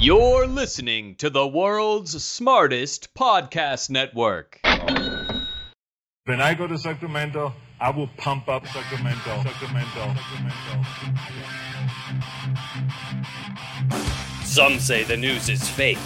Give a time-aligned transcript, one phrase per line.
[0.00, 4.60] You're listening to the world's smartest podcast network.
[6.24, 9.42] When I go to Sacramento, I will pump up Sacramento.
[9.42, 10.14] Sacramento.
[10.14, 10.84] Sacramento.
[14.44, 15.98] Some say the news is fake,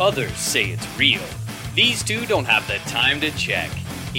[0.00, 1.22] others say it's real.
[1.76, 3.70] These two don't have the time to check.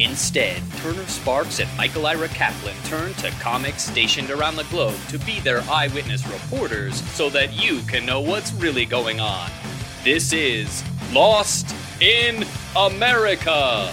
[0.04, 5.18] Instead, Turner Sparks and Michael Ira Kaplan turn to comics stationed around the globe to
[5.20, 9.50] be their eyewitness reporters so that you can know what's really going on.
[10.04, 12.46] This is Lost in
[12.76, 13.92] America.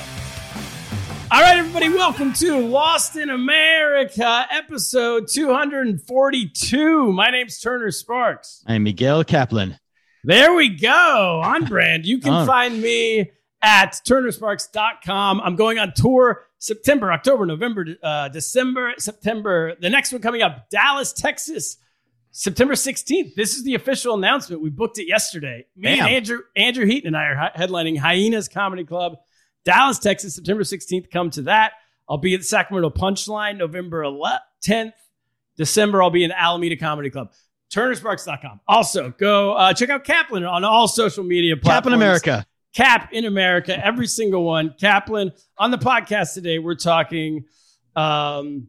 [1.31, 7.13] All right, everybody, welcome to Lost in America, episode 242.
[7.13, 8.63] My name's Turner Sparks.
[8.67, 9.79] I'm Miguel Kaplan.
[10.23, 11.41] There we go.
[11.45, 12.05] On brand.
[12.05, 12.47] You can Oh.
[12.47, 13.31] find me
[13.65, 15.41] at turnersparks.com.
[15.41, 19.75] I'm going on tour September, October, November, uh, December, September.
[19.81, 21.79] The next one coming up, Dallas, Texas,
[22.31, 23.35] September 16th.
[23.35, 24.61] This is the official announcement.
[24.63, 25.67] We booked it yesterday.
[25.77, 26.07] Me Bam.
[26.07, 29.17] and Andrew, Andrew Heaton and I are headlining Hyenas Comedy Club,
[29.65, 31.11] Dallas, Texas, September 16th.
[31.11, 31.73] Come to that.
[32.07, 34.93] I'll be at the Sacramento Punchline November 11th, 10th.
[35.57, 37.33] December, I'll be in Alameda Comedy Club.
[37.73, 38.61] Turnersparks.com.
[38.69, 41.95] Also, go uh, check out Kaplan on all social media platforms.
[41.95, 42.47] Kaplan America.
[42.75, 44.75] Cap in America, every single one.
[44.81, 46.59] Kaplan on the podcast today.
[46.59, 47.45] We're talking
[47.95, 48.69] um,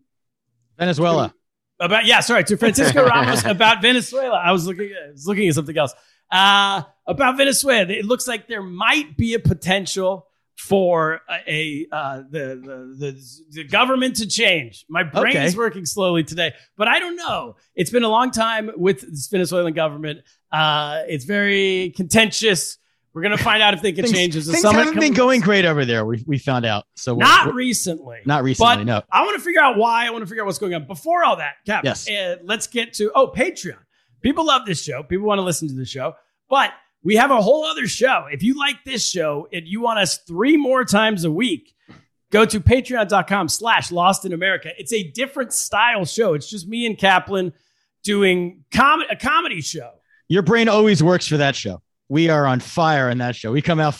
[0.77, 1.33] Venezuela.
[1.79, 4.37] about yeah, sorry, to Francisco Ramos about Venezuela.
[4.37, 5.93] I was looking, I was looking at something else
[6.31, 7.91] uh, about Venezuela.
[7.91, 10.27] It looks like there might be a potential
[10.57, 13.21] for a, a uh, the, the the
[13.51, 14.85] the government to change.
[14.87, 15.45] My brain Okay.
[15.45, 17.55] is working slowly today, but I don't know.
[17.75, 20.21] It's been a long time with this Venezuelan government.
[20.51, 22.77] Uh, it's very contentious.
[23.15, 24.33] We're gonna find out if they can Things, change.
[24.33, 26.05] There's a things summit haven't been going great over there.
[26.05, 26.83] We, we found out.
[26.95, 28.19] So we're- Not we're- recently.
[28.25, 28.75] not recently.
[28.75, 29.01] But no.
[29.09, 30.05] I want to figure out why.
[30.05, 30.85] I want to figure out what's going on.
[30.85, 32.09] Before all that, Cap, Yes.
[32.09, 33.77] uh, let's get to oh Patreon.
[34.21, 35.01] People love this show.
[35.01, 36.13] People want to listen to the show,
[36.49, 36.71] but
[37.03, 38.25] we have a whole other show.
[38.29, 41.73] If you like this show and you want us three more times a week,
[42.31, 44.71] go to patreon.com slash lost in America.
[44.77, 46.33] It's a different style show.
[46.33, 47.53] It's just me and Kaplan
[48.03, 49.91] doing com- a comedy show.
[50.27, 51.81] Your brain always works for that show.
[52.09, 53.51] We are on fire in that show.
[53.51, 53.95] We come out.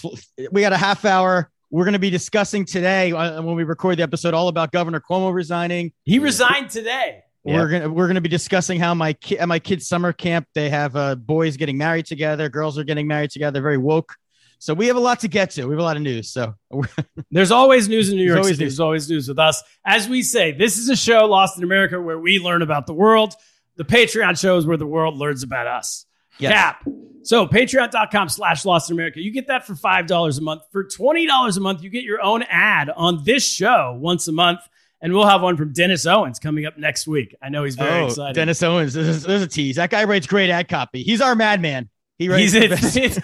[0.52, 1.50] We got a half hour.
[1.72, 5.02] We're going to be discussing today uh, when we record the episode all about Governor
[5.02, 5.92] Cuomo resigning.
[6.04, 7.22] He resigned today.
[7.44, 10.68] We're gonna we're gonna be discussing how my ki- at my kids' summer camp they
[10.72, 13.62] have uh, boys getting married together, girls are getting married together.
[13.62, 14.16] Very woke.
[14.58, 15.66] So we have a lot to get to.
[15.66, 16.32] We have a lot of news.
[16.32, 16.56] So
[17.32, 18.64] There's always news in New There's York always City.
[18.64, 18.74] news.
[18.74, 19.62] There's always news with us.
[19.86, 22.94] As we say, this is a show, Lost in America, where we learn about the
[22.96, 23.36] world.
[23.76, 26.05] The Patreon show is where the world learns about us.
[26.40, 26.54] Yes.
[26.54, 26.88] Cap.
[27.24, 29.20] So patreon.com slash Lost in America.
[29.20, 30.62] You get that for $5 a month.
[30.72, 34.60] For $20 a month, you get your own ad on this show once a month.
[35.02, 37.36] And we'll have one from Dennis Owens coming up next week.
[37.42, 38.34] I know he's very oh, excited.
[38.34, 38.94] Dennis Owens.
[38.94, 39.76] This is, this is a tease.
[39.76, 41.04] That guy writes great ad copy.
[41.04, 41.90] He's our madman.
[42.18, 42.54] He writes.
[42.54, 43.20] He's, the it's, it's,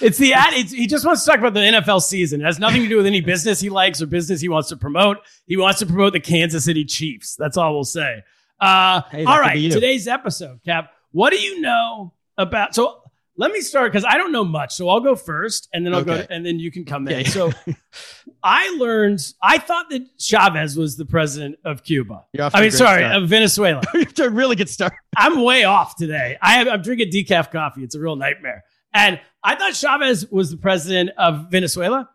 [0.00, 0.54] it's the ad.
[0.54, 2.40] It's, he just wants to talk about the NFL season.
[2.40, 4.76] It has nothing to do with any business he likes or business he wants to
[4.76, 5.18] promote.
[5.46, 7.36] He wants to promote the Kansas City Chiefs.
[7.36, 8.22] That's all we'll say.
[8.60, 10.90] Uh, Hey, all right, today's episode, Cap.
[11.12, 12.74] What do you know about?
[12.74, 13.02] So
[13.36, 14.74] let me start because I don't know much.
[14.74, 16.22] So I'll go first and then I'll Okay.
[16.22, 17.12] go and then you can come in.
[17.12, 17.28] Yeah, yeah.
[17.28, 17.52] So
[18.42, 22.24] I learned, I thought that Chavez was the president of Cuba.
[22.36, 23.16] To mean, sorry, start.
[23.22, 23.82] of Venezuela.
[24.18, 24.92] A really good start.
[25.16, 26.36] I'm way off today.
[26.42, 27.82] I have, I'm drinking decaf coffee.
[27.82, 28.64] It's a real nightmare.
[28.92, 32.10] And I thought Chavez was the president of Venezuela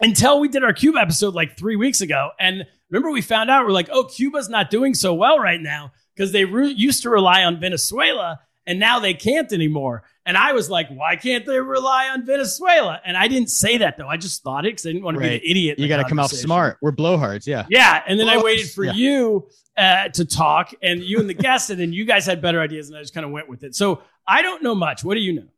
[0.00, 2.30] until we did our Cuba episode like three weeks ago.
[2.40, 5.92] And remember, we found out we're like, oh, Cuba's not doing so well right now
[6.14, 10.04] because they re- used to rely on Venezuela and now they can't anymore.
[10.24, 13.00] And I was like, why can't they rely on Venezuela?
[13.04, 14.08] And I didn't say that though.
[14.08, 15.78] I just thought it because I didn't want to be an idiot.
[15.78, 16.78] You got to come off smart.
[16.80, 17.46] We're blowhards.
[17.46, 17.66] Yeah.
[17.68, 18.92] Yeah, and then I waited for yeah.
[18.92, 22.60] you uh, to talk, and you and the guest, and then you guys had better
[22.60, 23.74] ideas, and I just kind of went with it.
[23.74, 25.02] So I don't know much.
[25.02, 25.48] What do you know?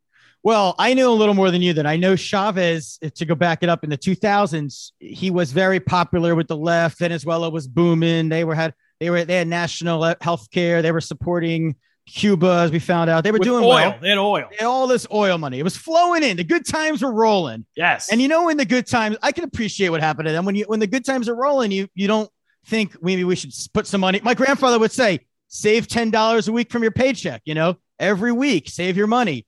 [0.42, 1.72] Well, I knew a little more than you.
[1.72, 2.98] Then I know Chavez.
[3.14, 6.98] To go back it up in the 2000s, he was very popular with the left.
[6.98, 8.28] Venezuela was booming.
[8.28, 10.82] They were had they were they had national health care.
[10.82, 13.24] They were supporting Cuba, as we found out.
[13.24, 13.70] They were With doing oil.
[13.70, 13.98] well.
[14.00, 14.46] They had oil.
[14.50, 15.58] They had all this oil money.
[15.58, 16.36] It was flowing in.
[16.36, 17.64] The good times were rolling.
[17.76, 18.10] Yes.
[18.12, 20.44] And you know, in the good times, I can appreciate what happened to them.
[20.44, 22.30] When you when the good times are rolling, you you don't
[22.66, 24.20] think maybe we should put some money.
[24.22, 27.42] My grandfather would say, save ten dollars a week from your paycheck.
[27.46, 29.46] You know, every week, save your money.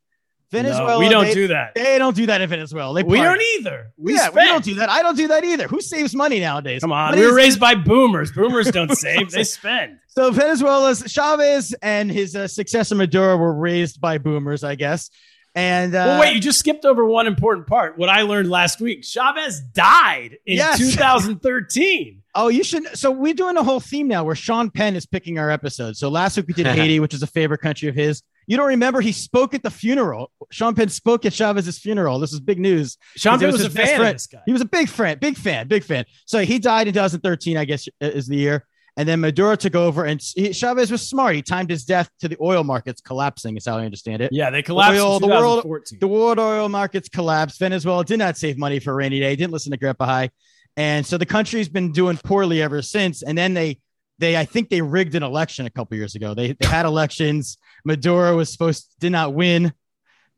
[0.50, 1.74] Venezuela, no, we don't they, do that.
[1.74, 2.94] They don't do that in Venezuela.
[2.94, 3.38] They we party.
[3.38, 3.92] don't either.
[3.96, 4.88] We yeah, we don't do that.
[4.88, 5.66] I don't do that either.
[5.66, 6.82] Who saves money nowadays?
[6.82, 8.30] Come on, Money we were raised by boomers.
[8.36, 9.98] Boomers don't save; they spend.
[10.06, 15.10] So Venezuela's Chavez and his uh, successor Maduro were raised by boomers, I guess.
[15.56, 17.96] And uh, well, wait, you just skipped over one important part.
[17.96, 20.78] What I learned last week: Chavez died in Yes.
[20.78, 22.22] 2013.
[22.38, 22.86] Oh, you should.
[22.98, 25.98] So we're doing a whole theme now where Sean Penn is picking our episodes.
[25.98, 28.22] So last week we did Haiti, which is a favorite country of his.
[28.46, 30.30] You don't remember he spoke at the funeral.
[30.50, 32.18] Sean Penn spoke at Chavez's funeral.
[32.18, 32.98] This is big news.
[33.16, 34.02] Sean Penn was, his a fan friend.
[34.08, 34.42] of this guy.
[34.44, 36.04] He was a big fan, big fan, big fan.
[36.26, 38.66] So he died in 2013, I guess, is the year.
[38.98, 41.34] And then Maduro took over, and he, Chavez was smart.
[41.36, 44.30] He timed his death to the oil markets collapsing, is how I understand it.
[44.32, 45.64] Yeah, they collapsed Oil, the world-
[46.00, 47.58] The world oil markets collapsed.
[47.58, 49.36] Venezuela did not save money for a rainy day.
[49.36, 50.30] Didn't listen to Grandpa High,
[50.78, 53.22] and so the country's been doing poorly ever since.
[53.22, 53.80] And then they,
[54.18, 56.32] they, I think they rigged an election a couple years ago.
[56.32, 57.58] They, they had elections.
[57.84, 59.74] Maduro was supposed did not win,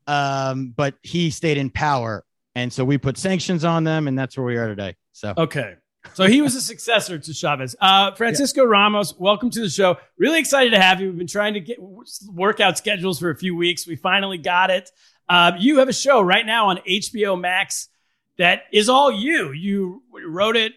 [0.05, 4.37] um, but he stayed in power, and so we put sanctions on them, and that's
[4.37, 4.95] where we are today.
[5.13, 5.75] So Okay.
[6.13, 7.75] So he was a successor to Chavez.
[7.79, 9.97] Uh, Francisco Ramos, welcome to the show.
[10.17, 11.07] Really excited to have you.
[11.07, 11.77] We've been trying to get
[12.27, 13.87] workout schedules for a few weeks.
[13.87, 14.89] We finally got it.
[15.27, 17.89] Uh, you have a show right now on HBO Max
[18.37, 19.51] that is all you.
[19.51, 20.73] You wrote it,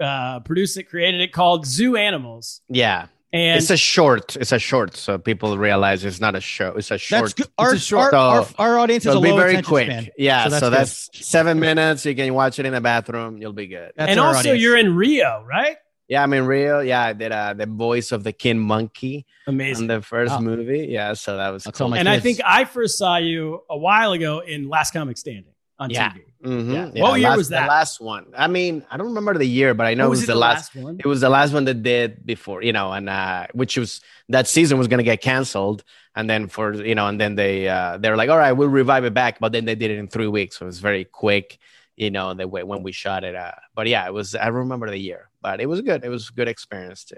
[0.00, 2.60] uh, produced it, created it, called Zoo Animals.
[2.68, 4.36] Yeah, And it's a short.
[4.36, 6.74] It's a short, so people realize it's not a show.
[6.76, 7.22] It's a short.
[7.22, 7.48] that's good.
[7.58, 9.86] Our, a short- our, our, So- our audience So is a it'll be very quick.
[9.88, 10.08] span.
[10.18, 12.04] Yeah, So so that's that's, seven minutes.
[12.06, 13.38] You can watch it in the bathroom.
[13.38, 13.92] You'll be good.
[13.96, 14.60] That's and also audience.
[14.60, 15.76] you're in Rio, right?
[16.08, 16.84] yeah, I'm in real.
[16.84, 19.88] Yeah, I did uh, the voice of the King Monkey in Amazing.
[19.88, 20.40] the first Oh.
[20.40, 20.86] movie.
[20.88, 21.88] Yeah, so that was I'll cool.
[21.88, 25.52] my and I think I first saw you a while ago in Last Comic Standing
[25.80, 26.10] on Yeah.
[26.12, 26.20] TV.
[26.46, 26.94] Mhm.
[26.94, 27.02] Yeah.
[27.02, 27.62] What year last- was that?
[27.62, 28.26] The last one.
[28.36, 30.74] I mean, I don't remember the year, but I know Oh, it was, the, last.
[30.76, 30.96] one?
[30.98, 34.46] It was the last one that did before, you know, and uh, which was that
[34.46, 35.82] season was gonna get canceled,
[36.14, 39.04] and then for you know, and then they uh, they're like, all right, we'll revive
[39.04, 41.58] it back, but then they did it in three weeks, so it was very quick,
[41.96, 43.34] you know, the way when we shot it.
[43.34, 44.34] Uh, but yeah, it was.
[44.34, 46.04] I remember the year, but it was good.
[46.04, 47.16] It was a good experience too.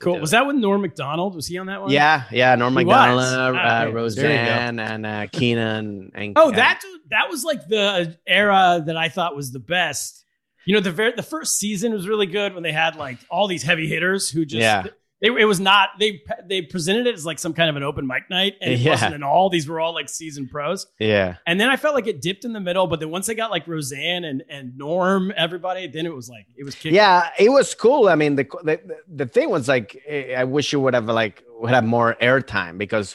[0.00, 0.20] To Cool.
[0.20, 0.36] Was it.
[0.36, 1.34] that with Norm Macdonald?
[1.34, 1.90] Was he on that one?
[1.90, 2.54] Yeah, yeah.
[2.54, 3.20] Norm He Macdonald.
[3.22, 3.62] Ah, uh, okay.
[3.62, 4.00] There you go.
[4.00, 6.80] Roseanne, and uh, Keenen, and Oh, uh, that
[7.10, 10.24] that was like the era that I thought was the best.
[10.64, 13.46] You know, the very the first season was really good when they had like all
[13.46, 14.84] these heavy hitters who just Yeah.
[15.20, 18.06] They it was not they they presented it as like some kind of an open
[18.06, 18.92] mic night and it Yeah.
[18.92, 19.50] wasn't at all.
[19.50, 20.86] These were all like seasoned pros.
[20.98, 21.36] yeah.
[21.46, 23.50] And then I felt like it dipped in the middle, but then once they got
[23.50, 26.94] like Roseanne and and Norm, everybody, then it was like it was kicking.
[26.94, 28.08] Yeah, it was cool.
[28.08, 29.96] I mean, the the, the thing was like,
[30.36, 33.14] I wish you would have like would have more airtime because,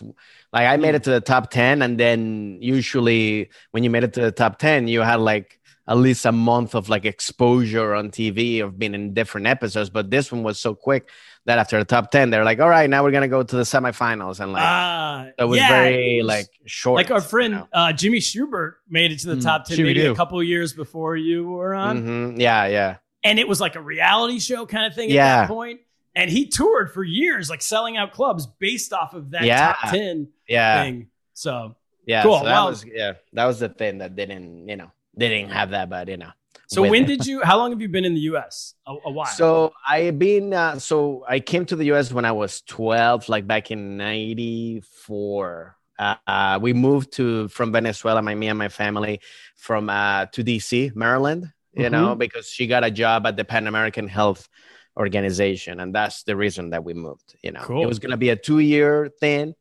[0.53, 4.13] like, I made it to the top ten, and then usually when you made it
[4.13, 8.09] to the top ten, you had like at least a month of like exposure on
[8.09, 9.89] TV of being in different episodes.
[9.89, 11.09] But this one was so quick
[11.45, 13.63] that after the top ten, they're like, all right, now we're gonna go to the
[13.63, 16.97] semifinals, and like Ah, it was yeah, very it was- like short.
[16.97, 17.67] like our you friend know?
[17.73, 20.45] uh, Jimmy Shubert made it to the Mm, top ten Jimmy maybe a couple of
[20.45, 22.03] years before you were on.
[22.35, 22.39] Mhm.
[22.39, 22.97] Yeah, yeah.
[23.23, 25.41] and it was like a reality show kind of thing at Yeah.
[25.41, 25.79] that point.
[26.15, 29.73] And he toured for years, like selling out clubs based off of that Yeah.
[29.73, 30.83] top ten Yeah.
[30.83, 31.07] thing.
[31.33, 31.75] So,
[32.07, 32.37] Yeah, Cool.
[32.37, 35.49] So that Well- was yeah, that was the thing that didn't you know they didn't
[35.51, 36.29] have that, but you know.
[36.67, 37.07] So when it.
[37.07, 37.41] did you?
[37.43, 38.73] How long have you been in the U.S.?
[38.87, 39.25] A, a while.
[39.27, 43.47] So I've been uh, so I came to the US when I was 12, like
[43.47, 45.77] back in 94.
[45.97, 49.21] Uh, uh, we moved to from Venezuela, my me and my family,
[49.55, 53.67] from uh, to DC, Maryland, you know, because she got a job at the Pan
[53.67, 54.49] American Health
[54.97, 57.35] Organization, and that's the reason that we moved.
[57.43, 57.83] You know, Cool.
[57.83, 59.55] it was gonna be a two year thing,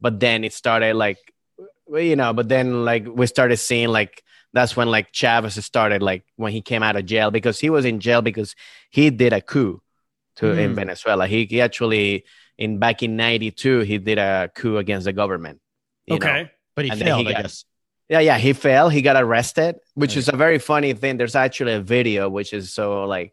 [0.00, 1.18] but then it started like
[1.86, 4.22] well, you know, but then like we started seeing like
[4.52, 7.84] that's when like Chavez started like when he came out of jail because he was
[7.84, 8.54] in jail because
[8.90, 9.80] he did a coup
[10.36, 10.74] to in Mm.
[10.76, 11.26] Venezuela.
[11.26, 12.24] He, he actually
[12.58, 15.60] in back in '92 he did a coup against the government.
[16.06, 16.26] you know.
[16.26, 16.50] Okay.
[16.76, 17.64] But he And failed, he I got- guess.
[18.08, 18.92] Yeah, yeah, he failed.
[18.92, 21.16] He got arrested, which is a very funny thing.
[21.16, 23.32] There's actually a video which is so like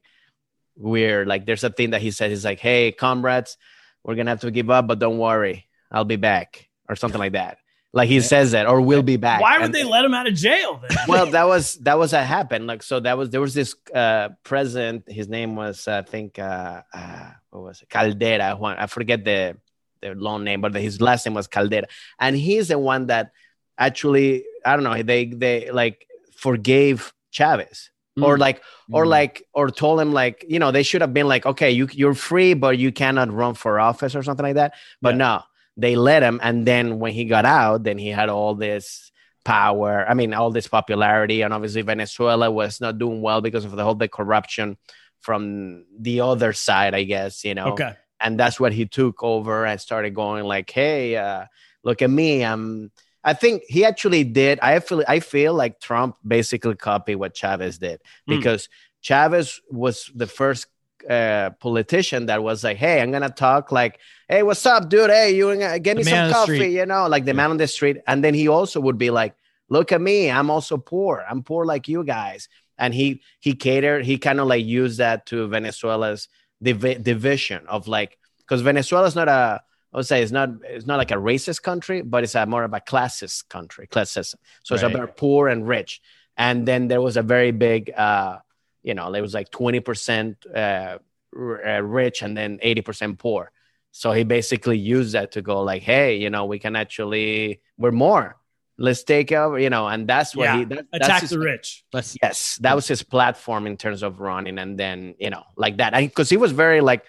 [0.77, 1.27] weird.
[1.27, 2.29] Like there's a thing that he says.
[2.31, 3.57] He's like, "Hey, comrades,
[4.03, 7.33] we're gonna have to give up, but don't worry, I'll be back," or something like
[7.33, 7.57] that.
[7.93, 9.41] Like he says that, or we'll be back.
[9.41, 10.97] Why would And- they let him out of jail then?
[11.09, 12.65] well, that was that was what happened.
[12.65, 15.11] Like so, that was there was this uh president.
[15.11, 17.89] His name was I think uh, uh what was it?
[17.89, 18.55] Caldera.
[18.55, 18.77] Juan.
[18.77, 19.57] I forget the
[20.01, 23.31] the long name, but his last name was Caldera, and he's the one that
[23.77, 25.01] actually I don't know.
[25.03, 27.89] They they like forgave Chavez.
[28.21, 29.07] Or like, or Mm.
[29.07, 32.13] like, or told him like, you know, they should have been like, okay, you you're
[32.13, 34.73] free, but you cannot run for office or something like that.
[35.01, 35.17] But Yeah.
[35.25, 35.41] no,
[35.81, 39.11] they let him, and then when he got out, then he had all this
[39.43, 40.05] power.
[40.07, 43.83] I mean, all this popularity, and obviously Venezuela was not doing well because of the
[43.83, 44.77] whole the corruption
[45.19, 47.43] from the other side, I guess.
[47.43, 47.93] You know, Okay.
[48.19, 51.45] and that's what he took over and started going like, "Hey, uh,
[51.83, 52.43] look at me!
[52.45, 52.91] I'm."
[53.23, 54.59] I think he actually did.
[54.61, 55.03] I feel.
[55.07, 58.35] I feel like Trump basically copied what Chavez did Hmm.
[58.37, 58.67] because
[59.01, 60.67] Chavez was the first
[61.09, 65.09] uh, politician that was like, "Hey, I'm gonna talk like, hey, what's up, dude?
[65.09, 67.37] Hey, you get me some coffee, you know, like the Yeah.
[67.37, 69.35] man on the street." And then he also would be like,
[69.69, 71.23] "Look at me, I'm also poor.
[71.29, 74.05] I'm poor like you guys." And he he catered.
[74.05, 76.27] He kind of like used that to Venezuela's
[76.63, 79.61] divi- division of like, because Venezuela's not a
[79.93, 82.63] I would say it's not it's not like a racist country, but it's a more
[82.63, 84.35] of a classist country, classism.
[84.63, 84.95] So it's Right.
[84.95, 86.01] about poor and rich.
[86.37, 88.37] And then there was a very big, uh,
[88.83, 90.97] you know, it was like twenty percent uh,
[91.35, 93.51] r- uh, rich and then eighty percent poor.
[93.91, 97.91] So he basically used that to go like, hey, you know, we can actually we're
[97.91, 98.37] more.
[98.77, 100.57] Let's take over, you know, and that's what Yeah.
[100.57, 101.83] he that, that's Attack his- the rich.
[101.93, 105.77] Let's Yes, that was his platform in terms of running, and then you know, like
[105.77, 107.03] that, because he was very like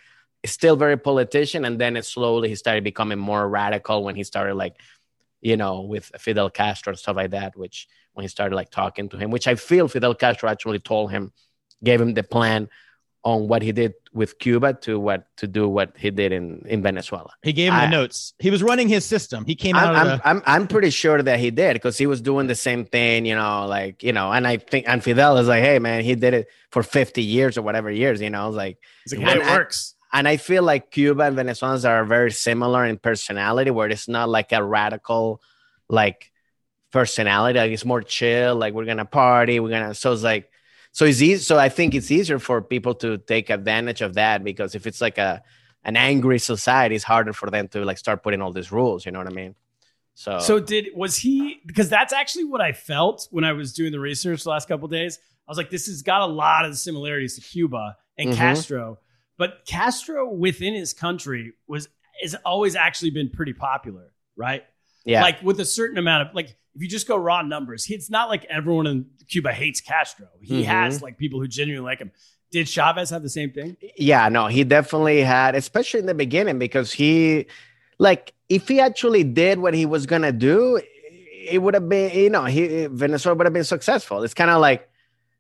[0.45, 4.57] still very politician, and then it slowly he started becoming more radical when he started
[4.57, 4.75] like,
[5.41, 7.57] you know, with Fidel Castro and stuff like that.
[7.57, 11.11] Which when he started like talking to him, which I feel Fidel Castro actually told
[11.13, 11.33] him,
[11.83, 12.69] gave him the plan
[13.25, 16.83] on what he did with Cuba to what to do what he did in in
[16.83, 17.31] Venezuela.
[17.43, 18.35] he gave him I- the notes.
[18.41, 19.45] He was running his system.
[19.45, 22.07] He came I'm, out I'm, the I'm, I'm pretty sure that he did because he
[22.07, 25.39] was doing the same thing, you know, like, you know, and I think, and Fidel
[25.39, 28.51] is like, hey, man, he did it for 50 years or whatever years, you know,
[28.51, 29.95] like, He's like, And hey, it I- works.
[30.13, 34.29] and I feel like Cuba and Venezuelans are very similar in personality, where it's not
[34.29, 35.41] like a radical,
[35.89, 36.33] like,
[36.91, 37.59] personality.
[37.59, 40.51] Like, it's more chill, like, we're gonna party, we're gonna, so it's like,
[40.93, 41.43] so it's easy.
[41.43, 45.01] So I think it's easier for people to take advantage of that because if it's
[45.01, 45.43] like a,
[45.85, 49.13] an angry society, it's harder for them to like start putting all these rules, you
[49.13, 49.55] know what I mean?
[50.15, 53.93] So, So did was he because that's actually what I felt when I was doing
[53.93, 55.19] the research the last couple days.
[55.49, 58.37] I was like, this has got a lot of similarities to Cuba and Mhm.
[58.37, 58.99] Castro,
[59.39, 61.89] but Castro within his country was
[62.23, 64.65] has always actually been pretty popular, right?
[65.05, 65.23] Yeah.
[65.23, 68.29] Like with a certain amount of like, if you just go raw numbers, it's not
[68.29, 70.27] like everyone in Cuba hates Castro.
[70.41, 70.67] He Mhm.
[70.67, 72.11] has like people who genuinely like him.
[72.51, 73.77] Did Chavez have the same thing?
[73.97, 77.47] yeah no he definitely had especially in the beginning because he
[77.99, 80.79] like if he actually did what he was gonna do
[81.51, 84.61] it would have been you know he venezuela would have been successful it's kind of
[84.61, 84.89] like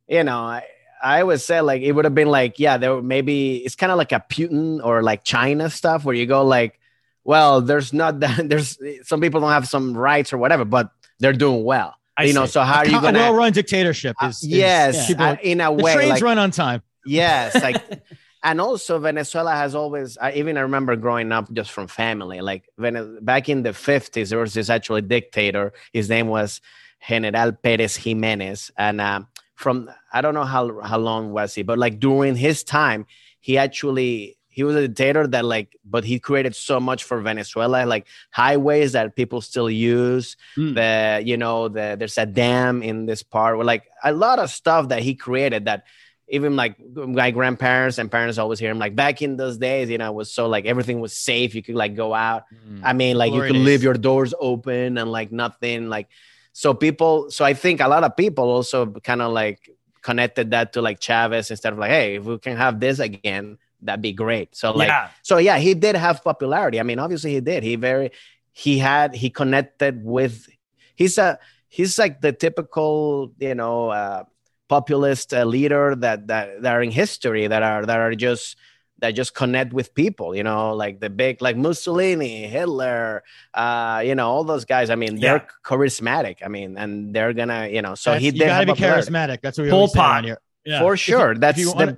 [0.08, 0.64] you know i
[1.02, 3.98] i always say like it would have been like yeah there maybe it's kind of
[3.98, 6.78] like a putin or like china stuff where you go like
[7.24, 11.32] well there's not that there's some people don't have some rights or whatever but they're
[11.32, 14.16] doing well I you know so how are you gonna well-run dictatorship.
[14.20, 16.82] Uh, Is, is- yes uh, in a the way trains like, run on time.
[17.04, 17.82] Yes, like,
[18.44, 20.16] and also Venezuela has always.
[20.18, 22.40] I even I remember growing up just from family.
[22.40, 25.72] Like when back in the fifties, there was this actually dictator.
[25.92, 26.60] His name was
[27.06, 31.78] General Perez Jimenez, and um, from I don't know how how long was he, but
[31.78, 33.06] like during his time,
[33.40, 37.86] he actually he was a dictator that like, but he created so much for Venezuela,
[37.86, 40.36] like highways that people still use.
[40.54, 40.74] Hmm.
[40.74, 44.50] The you know the there's a dam in this part, where like a lot of
[44.50, 45.84] stuff that he created that
[46.28, 49.98] even like my grandparents and parents always hear him like back in those days, you
[49.98, 51.54] know, it was so like everything was safe.
[51.54, 52.44] You could like go out.
[52.82, 55.88] I mean, like you could leave your doors open and like nothing.
[55.88, 56.08] Like
[56.52, 57.30] so people.
[57.30, 59.70] So I think a lot of people also kind of like
[60.02, 63.58] connected that to like Chavez instead of like, hey, if we can have this again,
[63.82, 64.54] that'd be great.
[64.56, 65.08] So like, yeah.
[65.22, 66.80] so yeah, he did have popularity.
[66.80, 67.62] I mean, obviously he did.
[67.62, 68.10] He very
[68.52, 70.46] he had he connected with.
[70.94, 74.24] He's a he's like the typical you know uh,
[74.68, 78.56] populist uh, leader that that that are in history that are that are just
[78.98, 80.34] that just connect with people.
[80.36, 84.90] You know, like the big like Mussolini, Hitler, uh, you know, all those guys.
[84.90, 85.46] I mean, they're Yeah.
[85.64, 86.36] charismatic.
[86.44, 88.74] I mean, and they're gonna, you know, so That's- he you did gotta be a
[88.76, 89.02] blood.
[89.04, 89.40] charismatic.
[89.42, 90.24] That's what we Pol always say Pot.
[90.24, 90.38] here.
[90.64, 90.78] Yeah.
[90.78, 91.34] for sure.
[91.34, 91.96] That's you the, wanna-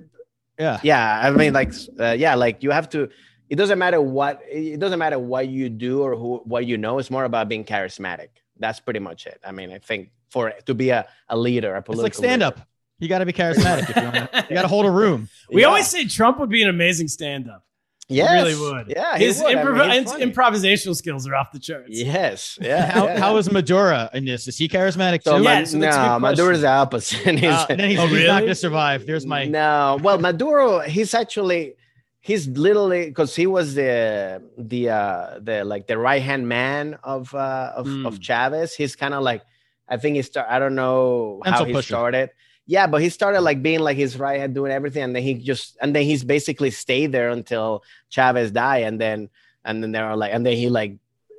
[0.59, 0.79] Yeah.
[0.83, 3.09] yeah i mean like uh, yeah like you have to
[3.49, 6.97] it doesn't matter what it doesn't matter what you do or who what you know
[6.99, 10.73] it's more about being charismatic that's pretty much it i mean i think for to
[10.73, 12.59] be a, a leader a It's like stand up.
[12.99, 13.89] You got to be charismatic.
[13.89, 15.27] if you, wanna, you got to hold a room.
[15.51, 15.67] We Yeah.
[15.67, 17.61] always say Trump would be an amazing stand-up.
[17.61, 17.74] He
[18.07, 18.31] yes.
[18.43, 18.87] really would.
[18.89, 19.55] yeah he his would.
[19.55, 21.87] I mean, improv- his improvisational skills are off the charts.
[21.89, 23.19] yes yeah How, yeah.
[23.19, 24.47] how is Maduro in this?
[24.47, 25.43] Is he charismatic so too?
[25.43, 26.61] Yeah, Ma- so that's a good no Maduro's question.
[26.61, 29.05] the opposite He's- Uh, then he's, Oh, he's not going to survive.
[29.05, 29.45] There's my.
[29.45, 31.73] no well maduro he's actually
[32.19, 37.33] he's literally because he was the the uh the like the right hand man of
[37.35, 38.07] uh of, Mm.
[38.07, 39.41] of chavez he's kind of like
[39.87, 41.87] i think he start i don't know how Pencil he pusher.
[41.93, 42.29] started
[42.67, 45.35] yeah but he started like being like his right hand doing everything and then he
[45.35, 49.29] just and then he's basically stayed there until chavez died and then
[49.63, 50.97] and then they were like and then he like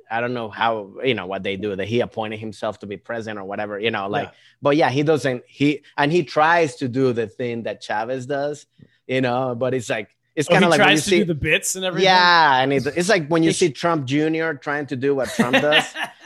[0.09, 2.95] I don't know how you know what they do that he appointed himself to be
[2.95, 4.33] president or whatever you know like Yeah.
[4.61, 8.65] but yeah he doesn't he and he tries to do the thing that Chavez does
[9.05, 11.09] you know but it's like it's Oh, kind he of like when you tries to
[11.09, 12.05] see do the bits and everything.
[12.05, 14.53] yeah and it, it's like when you see Trump Jr.
[14.53, 15.83] trying to do what Trump does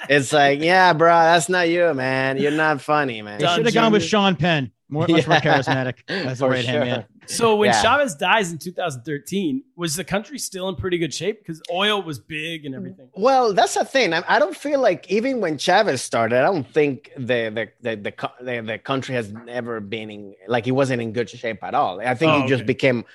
[0.09, 3.65] it's like yeah bro that's not you man you're not funny man They Don should
[3.65, 4.71] have gone with Sean Penn.
[4.91, 6.85] More, much more charismatic as a right hand sure.
[6.85, 7.05] man.
[7.25, 7.81] So when Yeah.
[7.81, 12.19] Chavez dies in 2013, was the country still in pretty good shape because oil was
[12.19, 13.09] big and everything?
[13.15, 14.13] Well, that's the thing.
[14.13, 17.95] I, I don't feel like even when Chavez started, I don't think the the the
[17.95, 21.73] the, the, the country has ever been in like he wasn't in good shape at
[21.73, 22.01] all.
[22.01, 22.67] I think Oh, he just okay.
[22.67, 23.05] became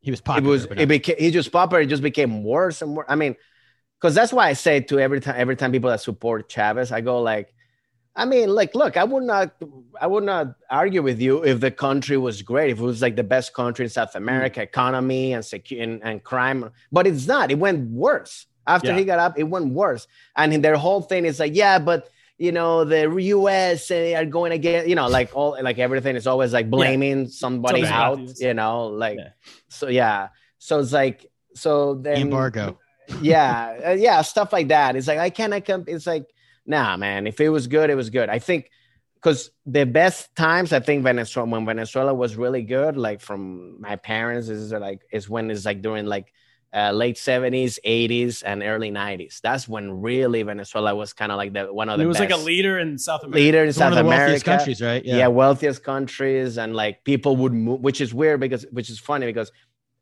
[0.00, 0.50] He was it popular.
[0.50, 1.82] was it became he just popular.
[1.82, 3.06] It just became worse and worse.
[3.10, 3.36] I mean,
[4.00, 7.02] because that's why I say to every time every time people that support Chavez, I
[7.02, 7.52] go like,
[8.18, 9.54] I mean, like, look, I would not
[10.00, 13.14] I would not argue with you if the country was great, if it was like
[13.16, 17.50] the best country in South America, economy and secu- and, and crime, but it's not.
[17.50, 18.98] It went worse after Yeah.
[18.98, 19.38] he got up.
[19.38, 22.08] It went worse, and their whole thing is like, yeah, but.
[22.38, 23.08] You know the
[23.38, 23.90] U.S.
[23.90, 24.86] are going against.
[24.90, 28.38] You know, like all, like everything is always like blaming somebody always out.
[28.38, 29.30] You know, like Yeah.
[29.70, 29.88] so.
[29.88, 32.78] Yeah, so it's like so then embargo.
[33.22, 36.26] yeah uh, yeah stuff like that it's like i can't I come it's like
[36.66, 38.70] nah man if it was good it was good i think
[39.14, 43.96] because the best times i think venezuela when venezuela was really good like from my
[43.96, 46.32] parents is like is when it's like during like
[46.74, 51.52] uh, late 70s 80s and early 90s that's when really venezuela was kind of like
[51.54, 53.38] the one of the it was like a leader in South America.
[53.38, 55.04] leader in It's one south of the america wealthiest countries, right?
[55.04, 55.26] yeah.
[55.28, 59.50] wealthiest countries and like people would move which is weird because which is funny because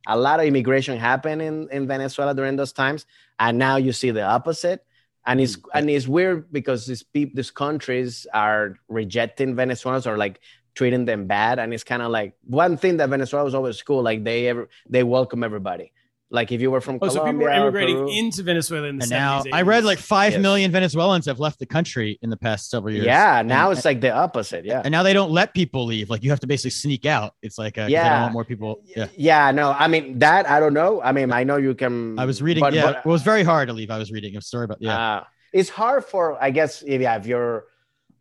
[0.09, 3.07] a lot of immigration happened in in venezuela during those times
[3.39, 4.85] and now you see the opposite
[5.27, 5.79] and it's mm-hmm.
[5.79, 10.41] and it's weird because these people these countries are rejecting venezuelans or like
[10.75, 11.59] treating them bad.
[11.59, 14.69] And it's kind of like one thing that venezuela was always cool like they ever
[14.89, 15.93] they welcome everybody
[16.31, 18.99] like if you were from Oh, so people Colombia were immigrating Peru- into Venezuela in
[18.99, 19.17] the And 70s.
[19.17, 19.51] now 80s.
[19.53, 20.43] I read like five Yes.
[20.43, 23.07] million Venezuelans have left the country in the past several years.
[23.07, 26.11] yeah now And- it's like the opposite yeah and now they don't let people leave.
[26.11, 27.35] Like you have to basically sneak out.
[27.43, 28.23] It's like uh, 'cause they don't Yeah.
[28.23, 28.81] want more people.
[28.97, 32.19] Yeah, yeah no i mean that i don't know i mean i know you can
[32.19, 32.63] I was reading.
[32.63, 33.91] but- yeah, but- it was very hard to leave.
[33.91, 34.99] I was reading a story about yeah.
[34.99, 37.65] Uh, it's hard for I guess if yeah if you're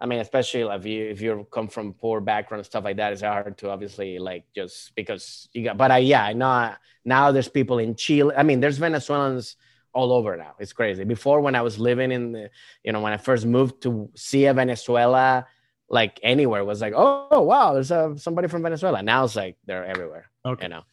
[0.04, 3.14] I mean especially if you if you come from poor background and stuff like that
[3.14, 6.74] it's hard to obviously like just because you got but I yeah I know
[7.06, 9.56] now there's people in Chile I mean there's Venezuelans
[9.96, 10.56] all over now.
[10.60, 11.04] It's crazy.
[11.04, 12.50] Before when I was living in the
[12.84, 15.48] you know when I first moved to see a Venezuela
[15.88, 19.02] like anywhere was like oh, wow there's uh, somebody from Venezuela.
[19.02, 20.66] Now it's like they're everywhere Okay.
[20.66, 20.84] you know?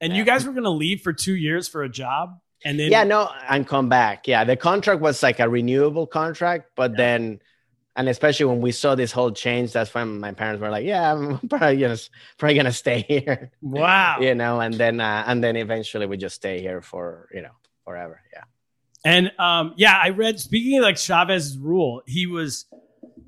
[0.00, 0.18] And Yeah.
[0.18, 3.02] you guys were going to leave for two years for a job, and then yeah
[3.04, 4.28] no and come back.
[4.28, 7.40] Yeah the contract was like a renewable contract but then
[7.96, 11.12] and especially when we saw this whole change that's when my parents were like yeah
[11.12, 11.98] i'm probably gonna
[12.38, 14.18] probably gonna stay here wow.
[14.20, 17.52] you know and then uh, and then eventually we just stay here for you know
[17.84, 18.44] forever yeah
[19.04, 22.66] And um, yeah, I read speaking of like Chavez's rule, he was.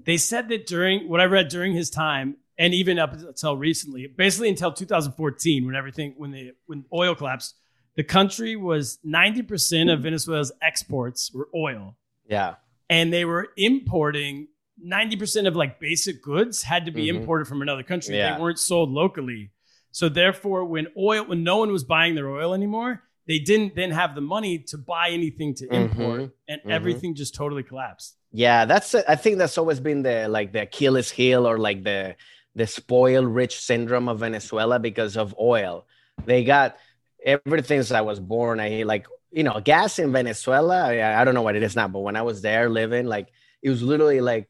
[0.07, 4.07] They said that during what I read during his time, and even up until recently,
[4.07, 7.57] basically until 2014, when everything when the when oil collapsed,
[7.97, 11.97] the country was 90 percent of Venezuela's exports were oil,
[12.29, 12.55] yeah
[12.89, 14.49] and they were importing
[14.85, 17.17] 90 percent of like basic goods had to be Mhm.
[17.17, 18.17] imported from another country.
[18.17, 18.35] Yeah.
[18.37, 19.51] They weren't sold locally.
[19.91, 23.91] So therefore, when oil, when no one was buying their oil anymore, they didn't then
[23.93, 26.33] have the money to buy anything to import, Mhm.
[26.49, 26.71] and Mhm.
[26.71, 28.17] everything just totally collapsed.
[28.37, 32.17] yeah that's i think that's always been the like the achilles heel or like the
[32.57, 35.87] the spoiled rich syndrome of venezuela because of oil
[36.27, 36.77] they got
[37.25, 41.35] everything since i was born i like you know gas in venezuela I, I don't
[41.35, 43.29] know what it is now but when i was there living like
[43.63, 44.49] it was literally like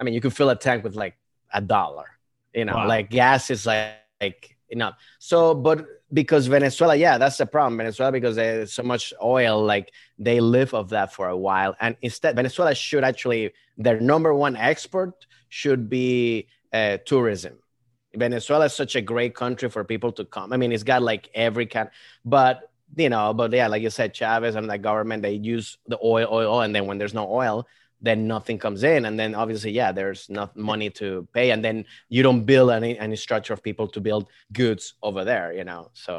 [0.00, 1.16] i mean you could fill a tank with like
[1.52, 2.06] a dollar
[2.54, 2.88] you know Wow.
[2.88, 7.76] like gas is like, like know so but because Venezuela, yeah, that's the problem.
[7.76, 11.74] Venezuela, because there's so much oil, like they live off that for a while.
[11.80, 17.58] And instead, Venezuela should actually, their number one export should be uh, tourism.
[18.14, 20.52] Venezuela is such a great country for people to come.
[20.52, 21.90] I mean, it's got like every kind,
[22.24, 25.98] but you know, but yeah, like you said, Chavez and the government, they use the
[25.98, 27.66] oil, oil, oil, and then when there's no oil,
[28.04, 29.04] then nothing comes in.
[29.06, 31.50] And then obviously yeah there's not money to pay.
[31.52, 35.48] And then you don't build any any structure of people to build goods over there
[35.58, 35.90] you know?
[35.94, 36.12] So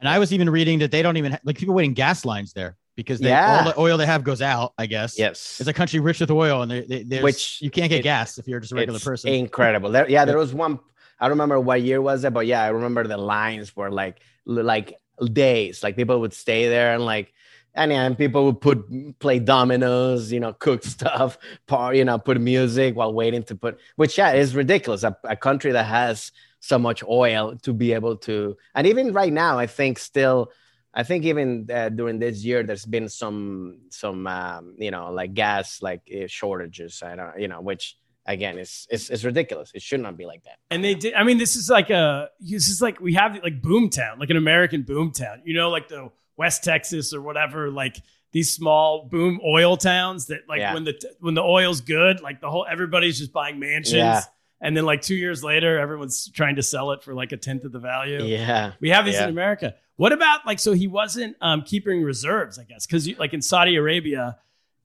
[0.00, 2.52] and i was even reading that they don't even ha- like people waiting gas lines
[2.52, 3.58] there because they, Yeah.
[3.58, 5.18] all the oil they have goes out i guess.
[5.18, 5.38] Yes.
[5.60, 8.38] It's a country rich with oil and they, they, Which you can't get it- gas
[8.40, 9.26] if you're just a regular person.
[9.32, 9.90] incredible.
[9.90, 10.74] There yeah there was one
[11.20, 14.16] i don't remember what year was it but yeah i remember the lines were like
[14.46, 14.88] like
[15.32, 15.82] days.
[15.82, 17.32] Like people would stay there and like
[17.78, 18.78] and, yeah, and people would put
[19.18, 23.78] play dominoes you know cook stuff par you know put music while waiting to put
[23.96, 28.16] which yeah is ridiculous a, a country that has so much oil to be able
[28.16, 30.50] to and even right now i think still
[30.94, 35.34] i think even uh, during this year there's been some some um, you know like
[35.34, 39.82] gas like uh, shortages i don't you know which again it's, it's it's ridiculous it
[39.82, 41.14] should not be like that And they did.
[41.14, 42.28] I mean, this is like a.
[42.40, 45.40] This is like we have like boomtown, like an American boomtown.
[45.44, 47.70] You know, like the West Texas or whatever.
[47.70, 47.96] Like
[48.32, 50.72] these small boom oil towns that like Yeah.
[50.74, 53.94] when the when the oil's good, like the whole everybody's just buying mansions.
[53.96, 54.22] Yeah.
[54.60, 57.64] And then like two years later, everyone's trying to sell it for like a tenth
[57.64, 58.22] of the value.
[58.24, 59.24] yeah We have these Yeah.
[59.24, 59.74] in America.
[59.96, 63.76] What about like so he wasn't um, keeping reserves, I guess, because like in Saudi
[63.76, 64.38] Arabia,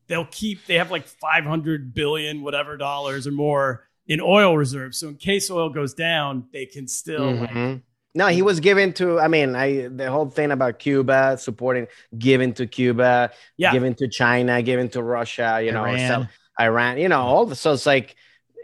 [0.08, 4.98] they'll keep they have like five hundred billion whatever dollars or more in oil reserves.
[5.00, 7.82] So in case oil goes down, they can still like Mhm.
[8.16, 12.54] No he was given to i mean i the whole thing about cuba supporting giving
[12.54, 13.72] to cuba yeah.
[13.72, 16.24] giving to china giving to russia you know Iran.
[16.24, 16.28] so-
[16.64, 18.16] iran you know all the so it's like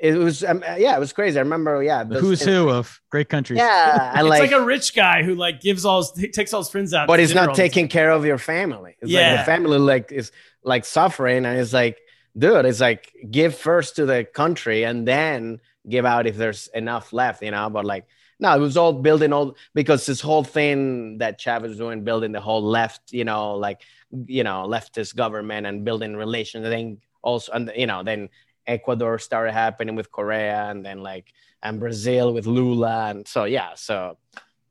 [0.02, 3.02] it was um, yeah it was crazy i remember yeah the those- who's who of
[3.10, 6.32] great countries yeah and it's like, like, a rich guy who like gives all his,
[6.32, 7.08] takes all his friends out.
[7.08, 9.38] but he's not taking care of your family it's like Yeah.
[9.38, 10.32] the family like is
[10.64, 12.00] like suffering and it's like
[12.38, 17.12] dude it's like give first to the country and then give out if there's enough
[17.12, 18.06] left you know but like
[18.40, 22.32] no it was all building all because this whole thing that chavez was doing building
[22.32, 23.82] the whole left you know like
[24.26, 28.30] you know leftist government and building relations and then also and you know then
[28.68, 33.72] ecuador started happening with Correa and then like and brazil with lula and so yeah
[33.76, 34.18] so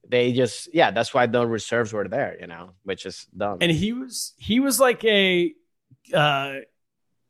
[0.09, 3.71] they just yeah that's why the reserves were there you know which is dumb And
[3.71, 5.53] he was he was like a
[6.15, 6.55] uh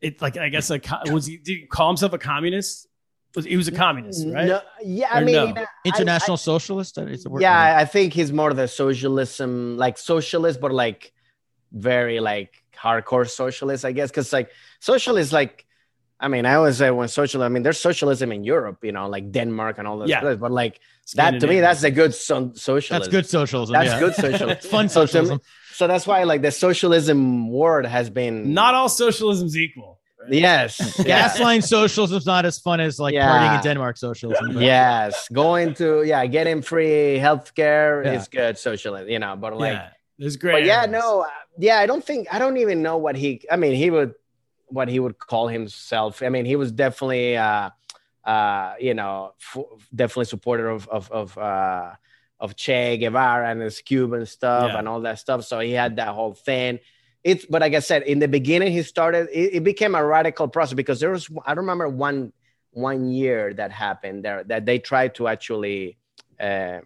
[0.00, 2.87] it like I guess a was he did he call himself a communist?
[3.36, 4.48] Was he was a communist, right?
[4.48, 5.62] No, yeah, I Or mean, no?
[5.62, 9.76] I- international socialist that is the I, word yeah, I think he's more the socialism,
[9.76, 11.12] like socialist, but like
[11.72, 14.10] very like hardcore socialist, I guess.
[14.10, 15.66] Because like socialist, like
[16.20, 19.08] I mean, I always say when social, I mean, there's socialism in Europe, you know,
[19.08, 20.20] like Denmark and all those Yeah.
[20.20, 20.80] places, but like
[21.14, 22.98] that to me, that's a good so- socialism.
[22.98, 24.00] that's good socialism That's yeah.
[24.00, 24.48] good socialism.
[24.50, 25.40] it's fun So me- socialism
[25.74, 29.97] So that's why like the socialism word has been Not all socialism's equal.
[30.30, 30.40] Right?
[30.40, 30.72] Yes,
[31.06, 31.28] yeah.
[31.28, 33.28] gasline socialism's not as fun as like Yeah.
[33.30, 38.12] partying in denmark socialism but- Yes, going to yeah, getting free healthcare Yeah.
[38.16, 39.36] is good socialism, you know.
[39.36, 39.90] But like, yeah.
[40.18, 40.52] There's great.
[40.54, 41.26] but yeah, no, uh,
[41.58, 43.46] yeah, I don't think I don't even know what he.
[43.50, 44.14] I mean, he would
[44.66, 46.22] what he would call himself.
[46.22, 47.70] I mean, he was definitely, uh,
[48.24, 49.64] uh, you know, f-
[49.94, 51.92] definitely supporter of of of uh,
[52.40, 54.78] of Che Guevara and his Cuban stuff Yeah.
[54.78, 55.44] and all that stuff.
[55.44, 56.80] So he had that whole thing.
[57.30, 59.28] It's but like I said, in the beginning, he started.
[59.40, 61.28] It, it became a radical process because there was.
[61.44, 62.32] I remember one
[62.72, 65.98] one year that happened there that they tried to actually
[66.40, 66.78] uh,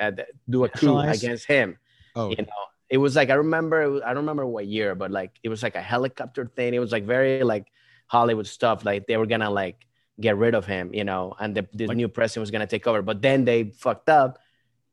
[0.00, 0.12] uh,
[0.48, 1.22] do a coup Nationalize?
[1.22, 1.78] against him
[2.16, 5.32] oh you know it was like i remember i don't remember what year but like
[5.44, 7.66] it was like a helicopter thing it was like very like
[8.08, 9.78] hollywood stuff like they were gonna like
[10.18, 12.86] get rid of him you know and the, the Like- new president was gonna take
[12.86, 14.38] over but then they fucked up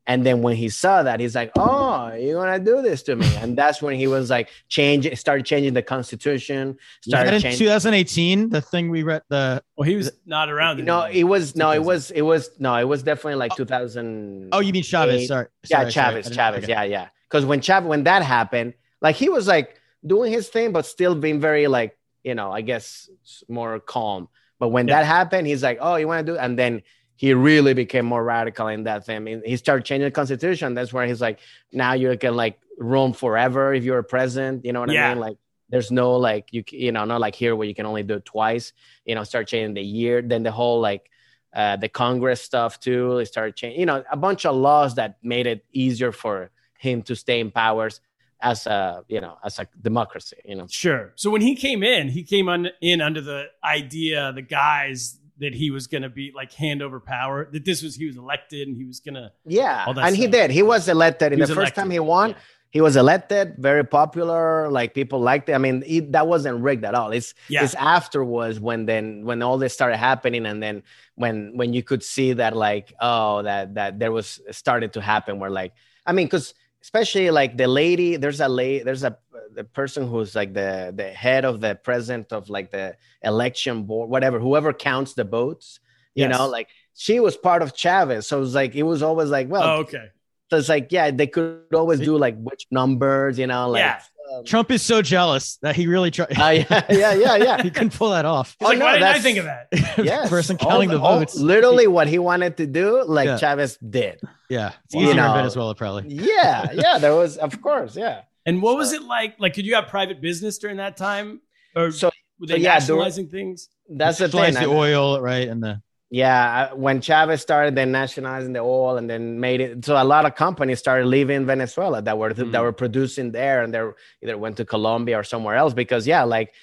[0.05, 3.25] and then when he saw that he's like oh you're gonna do this to me
[3.37, 7.41] and that's when he was like change started changing the constitution Was that started in
[7.41, 10.83] changing 2018 the thing we read the Well, he was not around.
[10.83, 11.09] no anymore.
[11.11, 14.73] it was no it was it was no it was definitely like 2000 oh you
[14.73, 15.27] mean chavez Eight.
[15.27, 16.13] sorry yeah, Sorry, sorry.
[16.21, 16.71] Chavez, Chavez, okay.
[16.73, 17.07] yeah, yeah.
[17.29, 21.15] Because when Chavez, when that happened, like he was like doing his thing, but still
[21.15, 23.09] being very like, you know, I guess
[23.47, 24.27] more calm.
[24.59, 24.99] But when Yeah.
[24.99, 26.37] that happened, he's like, oh, you want to do?
[26.37, 26.83] And then
[27.15, 29.27] he really became more radical in that thing.
[29.27, 30.73] And he started changing the constitution.
[30.73, 31.39] That's where he's like,
[31.71, 34.65] now you can like roam forever if you're a president.
[34.65, 35.07] You know what Yeah.
[35.07, 35.19] I mean?
[35.19, 35.37] Like,
[35.69, 38.25] there's no like you you know not like here where you can only do it
[38.25, 38.73] twice.
[39.05, 40.21] You know, start changing the year.
[40.21, 41.09] Then the whole like
[41.55, 43.17] uh, the Congress stuff too.
[43.17, 47.01] They started changing, you know, a bunch of laws that made it easier for him
[47.03, 48.01] to stay in powers
[48.41, 50.67] as a, you know, as a democracy, you know.
[50.69, 51.13] Sure.
[51.15, 55.53] So when he came in, he came on, in under the idea, the guise that
[55.53, 57.49] he was going to be like hand over power.
[57.51, 59.31] That this was he was elected and he was going to.
[59.45, 60.51] Yeah, All that and he did.
[60.51, 62.31] He was elected in the first elected, time he won.
[62.31, 62.35] yeah.
[62.69, 64.67] He was elected, very popular.
[64.67, 65.53] Like people liked it.
[65.53, 67.11] I mean, he, that wasn't rigged at all.
[67.11, 67.63] It's Yeah.
[67.63, 70.81] it's afterwards when then when all this started happening, and then
[71.13, 75.37] when when you could see that like oh that that there was started to happen
[75.39, 75.73] where like
[76.05, 79.17] I mean because especially like the lady there's a lady there's a
[79.55, 84.09] the person who's like the the head of the president of like the election board
[84.09, 85.79] whatever whoever counts the votes
[86.15, 86.37] you Yes.
[86.37, 89.47] know like she was part of Chavez so it was like it was always like
[89.49, 90.07] well Oh, okay.
[90.49, 93.79] so it's like, yeah, they could always do like which numbers, you know, like.
[93.79, 93.99] Yeah.
[94.37, 96.31] um, Trump is so jealous that he really tried.
[96.37, 97.63] uh, yeah, yeah, yeah, yeah.
[97.63, 98.55] he couldn't pull that off.
[98.59, 99.67] He's Oh, like, no, why didn't I think of that?
[99.97, 100.29] Yes.
[100.29, 101.35] person All counting the, all- votes.
[101.35, 103.37] literally, what he wanted to do, like Yeah.
[103.37, 104.21] Chavez did.
[104.49, 105.31] Yeah, it's You easier know.
[105.31, 106.13] in Venezuela probably.
[106.13, 108.21] Yeah, yeah, there was, of course, yeah.
[108.45, 109.35] And what was it like?
[109.39, 111.41] Like, could you have private business during that time,
[111.75, 112.07] or So,
[112.39, 113.69] were so they yeah, there- nationalizing things?
[113.89, 114.53] that's the thing.
[114.53, 115.47] the oil, right?
[115.47, 119.95] And the Yeah, when Chavez started then nationalizing the oil and then made it, so
[120.01, 122.61] a lot of companies started leaving Venezuela that were that Mm.
[122.61, 123.81] were producing there, and they
[124.21, 126.53] either went to Colombia or somewhere else because yeah, like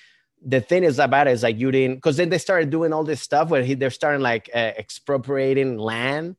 [0.54, 3.04] the thing is about it is like you didn't because then they started doing all
[3.04, 6.36] this stuff where he, they're starting like uh, expropriating land.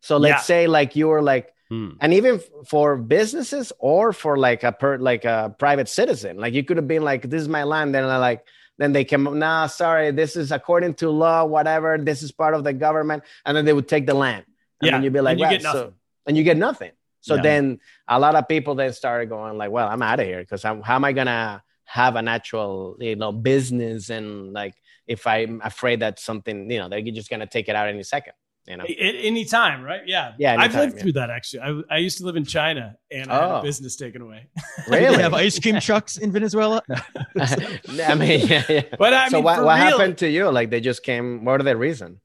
[0.00, 0.42] So let's Yeah.
[0.54, 1.90] say like you were like Hmm.
[2.00, 6.62] and even for businesses or for like a per like a private citizen like you
[6.62, 8.44] could have been like this is my land then they're like
[8.78, 12.62] then they come nah sorry this is according to law whatever this is part of
[12.62, 14.44] the government and then they would take the land
[14.80, 15.80] and Yeah, then you'd be like and you "Wow," get nothing.
[15.90, 15.94] so,
[16.26, 17.42] and you get nothing so Yeah.
[17.42, 20.62] then a lot of people then started going like well i'm out of here because
[20.62, 24.74] how am i gonna have an actual you know business and like
[25.08, 28.34] if i'm afraid that something you know they're just gonna take it out any second
[28.66, 30.02] you know At any time, right?
[30.06, 30.32] Yeah.
[30.38, 31.02] Yeah, I've lived yeah.
[31.02, 31.60] through that actually.
[31.60, 33.62] I, I used to live in China and I had a Oh.
[33.62, 34.48] business taken away.
[34.84, 36.82] Do they really have ice cream trucks in Venezuela.
[37.38, 38.82] I mean, yeah, yeah.
[38.98, 40.50] But I so mean, what, what happened to you?
[40.50, 41.44] Like they just came.
[41.44, 42.20] What are the reason?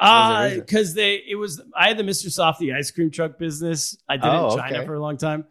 [0.00, 0.60] was Uh, reason?
[0.60, 2.30] because they it was I had the Mr.
[2.30, 3.96] Softy ice cream truck business.
[4.08, 4.86] I did it Oh, in China okay.
[4.86, 5.44] for a long time,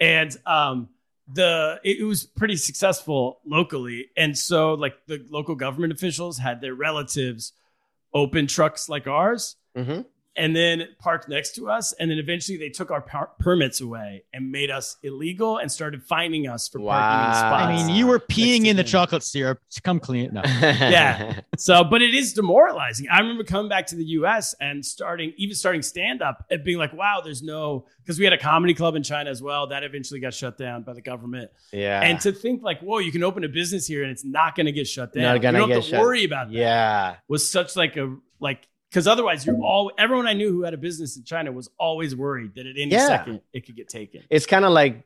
[0.00, 0.88] and um,
[1.32, 4.08] the it, it was pretty successful locally.
[4.16, 7.52] And so, like the local government officials had their relatives
[8.12, 10.00] open trucks like ours, hmm
[10.36, 11.92] and then parked next to us.
[11.92, 16.02] And then eventually, they took our par- permits away and made us illegal and started
[16.02, 17.62] fining us for parking in spots.
[17.62, 19.60] I mean, you were peeing in the chocolate syrup.
[19.70, 20.32] To come clean it.
[20.32, 20.42] No.
[20.60, 21.38] Yeah.
[21.56, 23.06] So, but it is demoralizing.
[23.12, 26.78] I remember coming back to the US and starting, even starting stand up and being
[26.78, 29.68] like, wow, there's no, because we had a comedy club in China as well.
[29.68, 31.52] That eventually got shut down by the government.
[31.72, 32.00] yeah.
[32.02, 34.66] And to think like, whoa, you can open a business here and it's not going
[34.66, 35.22] to get shut down.
[35.34, 36.54] Not gonna you don't get have to shut- worry about that.
[36.56, 37.16] yeah.
[37.28, 40.76] Was such like a, like, because otherwise you're all, everyone I knew who had a
[40.76, 43.08] business in China was always worried that at any Yeah.
[43.08, 44.22] second it could get taken.
[44.30, 45.02] It's kind of like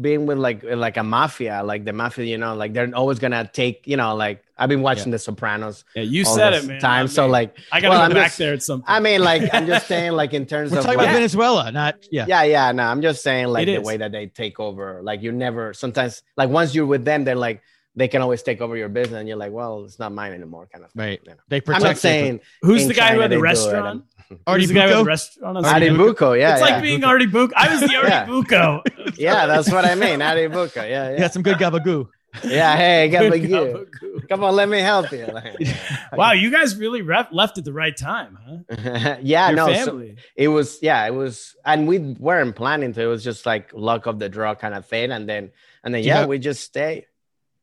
[0.00, 2.24] being with like like a mafia, like the mafia.
[2.24, 3.86] You know, like they're always gonna take.
[3.86, 6.80] You know, like I've been watching The Sopranos Yeah, you all said this it, man.
[6.80, 7.04] time.
[7.04, 8.90] I So like, I got to well, go I'm back just- there at some point.
[8.90, 11.70] I mean, like I'm just saying, like in terms We're of talking like- about Venezuela,
[11.70, 12.24] not yeah.
[12.26, 12.72] Yeah, yeah.
[12.72, 13.86] No, I'm just saying like It the is.
[13.86, 15.00] way that they take over.
[15.02, 17.62] Like you never sometimes like once you're with them, they're like
[17.94, 20.66] they can always take over your business, and you're like, well, it's not mine anymore,
[20.72, 20.90] kind of.
[20.92, 21.20] Thing, Right.
[21.24, 21.36] you know?
[21.48, 24.04] They I'm not saying Who's the guy who had the they it, restaurant?
[24.46, 26.02] Artie Who's the guy with the restaurant on Adi Sunday?
[26.04, 26.74] Bucco, yeah, it's yeah.
[26.74, 27.52] like being Artie Bucco.
[27.54, 28.24] I was the Artie Yeah.
[28.26, 28.82] Bucco.
[29.16, 30.22] yeah, that's what I mean.
[30.22, 32.08] Artie Bucco, yeah, You got some good gabagoo.
[32.42, 33.48] Yeah, hey, get Good the you.
[33.48, 34.28] gabagool.
[34.30, 35.26] Come on, let me help you.
[36.14, 38.38] Wow, you guys really ref- left at the right time,
[38.70, 39.16] huh?
[39.22, 40.02] yeah, Your no, so
[40.34, 43.02] it was yeah, it was, and we weren't planning to.
[43.02, 45.50] It was just like luck of the draw kind of thing, and then
[45.84, 47.06] and then Do yeah, have- we just stay.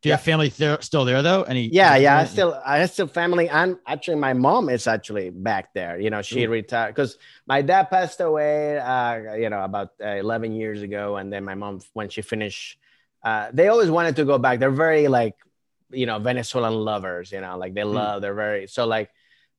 [0.01, 1.43] Do you have family there, still there though?
[1.43, 1.67] Any?
[1.67, 5.99] Yeah, yeah, I still I still family, and actually my mom is actually back there.
[5.99, 10.53] You know, she retired because my dad passed away, uh, you know, about uh, eleven
[10.53, 12.79] years ago, and then my mom when she finished,
[13.25, 14.59] uh, they always wanted to go back.
[14.59, 15.35] They're very like,
[15.89, 17.33] you know, Venezuelan lovers.
[17.33, 18.21] You know, like they love.
[18.21, 19.09] They're very so like.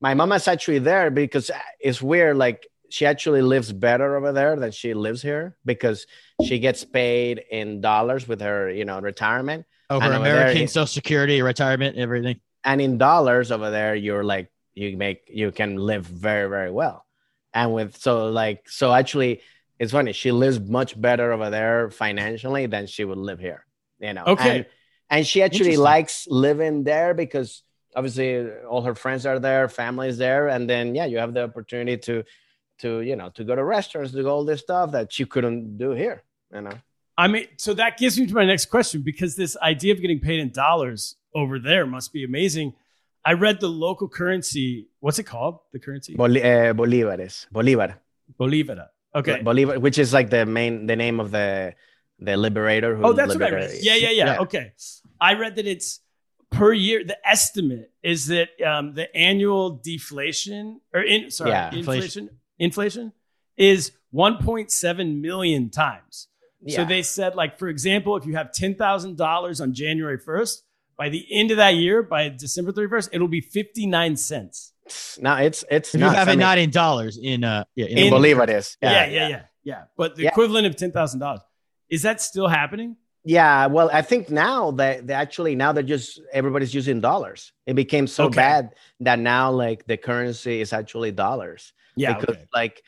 [0.02, 2.38] My mom is actually there because it's weird.
[2.38, 6.06] Like she actually lives better over there than she lives here because
[6.42, 11.96] she gets paid in dollars with her, you know, retirement over American Social Security, retirement,
[11.96, 12.40] everything.
[12.64, 17.04] and in dollars over there you're like you make you can live very very well.
[17.52, 19.40] And with so like so actually
[19.78, 23.66] it's funny she lives much better over there financially than she would live here
[23.98, 24.24] you know?
[24.26, 24.56] Okay.
[24.56, 24.66] and,
[25.10, 27.62] and she actually likes living there because
[27.96, 30.48] obviously all her friends are there family's there.
[30.48, 32.24] And then yeah you have the opportunity to
[32.78, 35.76] to you know to go to restaurants to go all this stuff that she couldn't
[35.76, 36.22] do here
[36.52, 36.72] you know
[37.20, 40.20] I mean, so that gives me to my next question because this idea of getting
[40.20, 42.72] paid in dollars over there must be amazing.
[43.30, 44.88] I read the local currency.
[45.00, 45.58] What's it called?
[45.74, 46.14] The currency?
[46.16, 48.00] Bol- uh, bolivares bolivar
[48.38, 48.88] Bolivar.
[49.14, 49.42] Okay.
[49.42, 51.74] Bolivar, which is like the main the name of the
[52.18, 52.96] the liberator.
[52.96, 53.78] Who Oh, that's what I read.
[53.82, 54.72] Yeah, yeah, yeah, Okay.
[55.20, 56.00] I read that it's
[56.50, 57.04] per year.
[57.04, 63.12] The estimate is that um, the annual deflation or in sorry Yeah, inflation inflation
[63.58, 66.29] is 1.7 million times.
[66.68, 70.64] So they said, like for example, if you have ten thousand dollars on January first,
[70.96, 74.72] by the end of that year, by December thirty first, it'll be fifty nine cents.
[75.20, 77.86] No, it's it's If you have I it mean, not in dollars, in uh, yeah,
[77.86, 78.76] in, In- believe it is.
[78.82, 79.82] Yeah, yeah, yeah, yeah.
[79.96, 80.28] But the Yeah.
[80.30, 81.40] equivalent of ten thousand dollars
[81.88, 82.96] is that still happening?
[83.24, 87.52] Yeah, well, I think now that they actually now they're just everybody's using dollars.
[87.66, 88.36] It became so Okay.
[88.36, 88.70] bad
[89.00, 91.72] that now like the currency is actually dollars.
[91.96, 92.46] Yeah, because okay.
[92.54, 92.82] like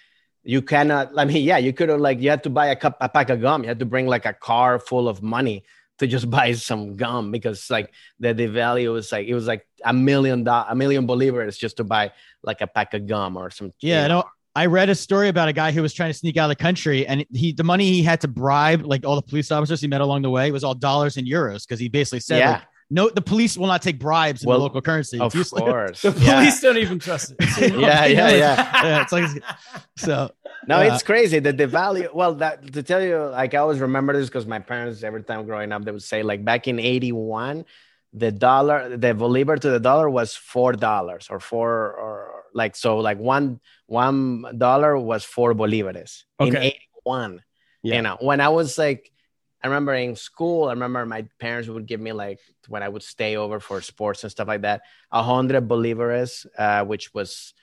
[0.45, 1.13] you cannot.
[1.17, 3.31] I mean, yeah, you could have like you had to buy a cup a pack
[3.31, 3.63] of gum.
[3.63, 5.65] You had to bring like a car full of money
[5.99, 9.67] to just buy some gum because like the the value was like it was like
[9.85, 13.51] a million dollar a million bolivars just to buy like a pack of gum or
[13.51, 13.73] some.
[13.81, 14.25] Yeah, you no,
[14.55, 16.63] I read a story about a guy who was trying to sneak out of the
[16.63, 19.87] country, and he the money he had to bribe, like all the police officers he
[19.89, 22.51] met along the way, was all dollars and euros because he basically said, Yeah.
[22.53, 22.63] like,
[22.97, 26.03] "No, the police will not take bribes in Well, the local currency." Of It's course.
[26.03, 26.35] The Yeah.
[26.41, 27.39] police don't even trust it.
[27.87, 28.55] Yeah, yeah, yeah.
[28.87, 29.29] yeah, it's like
[29.97, 30.31] so.
[30.69, 30.95] No, Yeah.
[30.95, 32.09] it's uh, crazy that the value.
[32.13, 35.45] Well, that to tell you, like I always remember this because my parents, every time
[35.47, 37.65] growing up, they would say like back in '81,
[38.13, 41.71] the dollar, the bolivar to the dollar was four dollars or four
[42.05, 47.43] or like so like one one dollar was four bolivares in '81.
[47.83, 47.97] Yeah.
[47.97, 49.11] You know, when I was like,
[49.63, 53.03] I remember in school, I remember my parents would give me like when I would
[53.03, 57.55] stay over for sports and stuff like that, a hundred bolivares, uh, which was,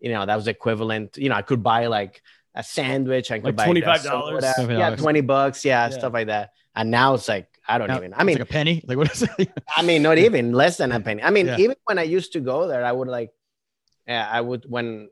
[0.00, 1.16] you know, that was equivalent.
[1.16, 2.22] You know, I could buy like
[2.54, 3.30] a sandwich.
[3.30, 4.70] I could Like buy $25?
[4.70, 5.64] Yeah, twenty bucks.
[5.64, 5.98] Yeah, Yeah.
[5.98, 6.50] stuff like that.
[6.76, 8.14] And now it's like I don't Now, even.
[8.14, 8.82] I mean, like a penny.
[8.86, 9.50] Like what is it?
[9.76, 11.22] I mean, not even less than a penny.
[11.22, 11.58] I mean, Yeah.
[11.58, 13.30] even when I used to go there, I would like,
[14.06, 15.08] yeah, I would when,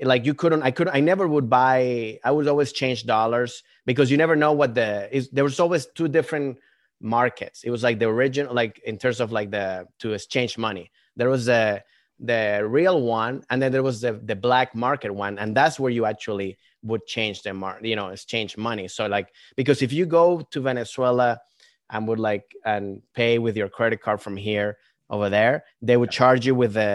[0.00, 2.18] like, you couldn't, I couldn't, I never would buy.
[2.24, 5.30] I would always change dollars because you never know what the is.
[5.30, 6.58] There was always two different
[7.00, 7.62] markets.
[7.64, 10.90] It was like the original, like in terms of like the to exchange money.
[11.16, 11.82] There was the
[12.20, 15.90] the real one, and then there was the the black market one, and that's where
[15.90, 18.88] you actually would change the mar, you know, exchange money.
[18.88, 21.40] So like, because if you go to Venezuela
[21.90, 24.76] and would like and pay with your credit card from here
[25.14, 25.56] over there
[25.88, 26.92] they would charge you with the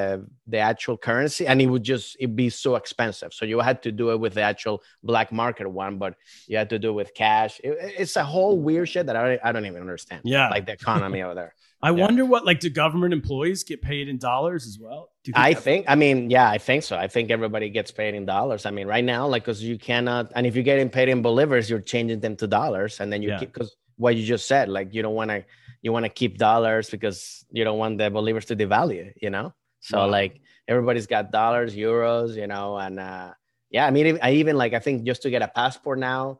[0.53, 3.91] the actual currency and it would just it'd be so expensive so you had to
[4.01, 4.75] do it with the actual
[5.11, 6.11] black market one but
[6.49, 9.39] you had to do it with cash It- it's a whole weird shit that i,
[9.45, 10.49] I don't even understand Yeah.
[10.55, 12.05] like the economy over there I Yeah.
[12.05, 15.01] wonder what like do government employees get paid in dollars as well?
[15.23, 16.93] Do you I think, I mean, yeah, I think so.
[17.05, 18.61] I think everybody gets paid in dollars.
[18.69, 21.69] I mean, right now, like, because you cannot, and if you're getting paid in bolivars,
[21.69, 23.39] you're changing them to dollars, and then you Yeah.
[23.39, 23.71] keep, because
[24.03, 25.39] what you just said, like, you don't want to,
[25.81, 29.53] you want to keep dollars because you don't want the bolivars to devalue, you know?
[29.79, 30.07] So, Wow.
[30.09, 33.33] like, everybody's got dollars, euros, you know, and uh,
[33.69, 36.39] yeah, I mean, I even like, I think just to get a passport now,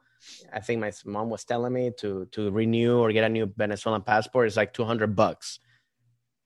[0.52, 4.02] I think my mom was telling me to to renew or get a new Venezuelan
[4.02, 5.60] passport is like 200 bucks.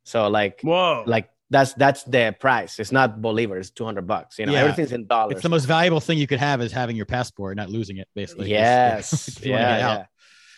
[0.06, 1.03] So, like, Whoa.
[1.08, 2.79] like that's that's the price.
[2.79, 3.58] It's not bolivar.
[3.58, 4.38] It's two hundred bucks.
[4.38, 4.60] You know, Yeah.
[4.62, 5.34] everything's in dollars.
[5.34, 8.08] It's the most valuable thing you could have is having your passport, not losing it.
[8.13, 9.27] Basically, yes.
[9.39, 10.06] If you wanna yeah, get out.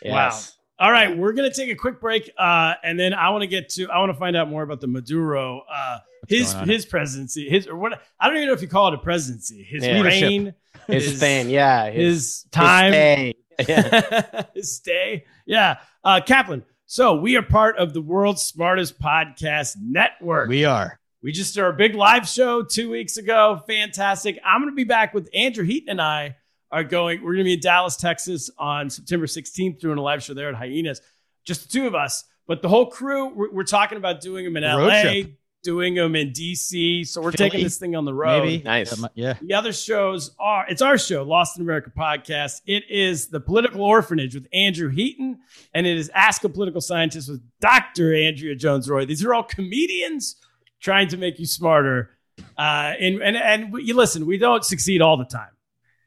[0.02, 0.14] yeah.
[0.14, 0.40] Wow.
[0.80, 0.86] Yes.
[0.86, 3.70] All right, we're gonna take a quick break, uh, and then I want to get
[3.70, 7.68] to I want to find out more about the Maduro, uh, his his presidency, his
[7.68, 10.02] or what I don't even know if you call it a presidency, his Yeah.
[10.02, 10.54] Reign,
[10.88, 11.90] His, his- thing, yeah.
[11.90, 13.34] his time, stay.
[13.68, 14.44] Yeah.
[14.54, 15.26] his stay.
[15.46, 16.64] Yeah, uh, Kaplan.
[16.88, 20.50] So we are part of the world's smartest podcast network.
[20.50, 21.00] We are.
[21.24, 23.64] We just did our big live show two weeks ago.
[23.66, 24.40] Fantastic.
[24.46, 26.36] I'm going to be back with Andrew Heaton and I
[26.76, 27.24] are going.
[27.24, 30.50] We're going to be in Dallas, Texas on September 16th doing a live show there
[30.50, 31.00] at Hyenas.
[31.46, 33.34] Just the two of us, but the whole crew.
[33.34, 35.32] We're, we're talking about doing them in Road LA, trip.
[35.64, 37.08] doing them in DC.
[37.08, 38.44] So we're Philly, taking this thing on the road.
[38.44, 39.02] Maybe Nice.
[39.14, 39.36] Yeah.
[39.42, 42.62] The other shows are it's our show, Lost in America podcast.
[42.66, 45.40] It is the Political Orphanage with Andrew Heaton,
[45.74, 48.14] and it is Ask a Political Scientist with Dr.
[48.14, 49.06] Andrea Jones Roy.
[49.06, 50.36] These are all comedians
[50.82, 52.10] trying to make you smarter.
[52.58, 55.55] Uh, and and and you listen, we don't succeed all the time.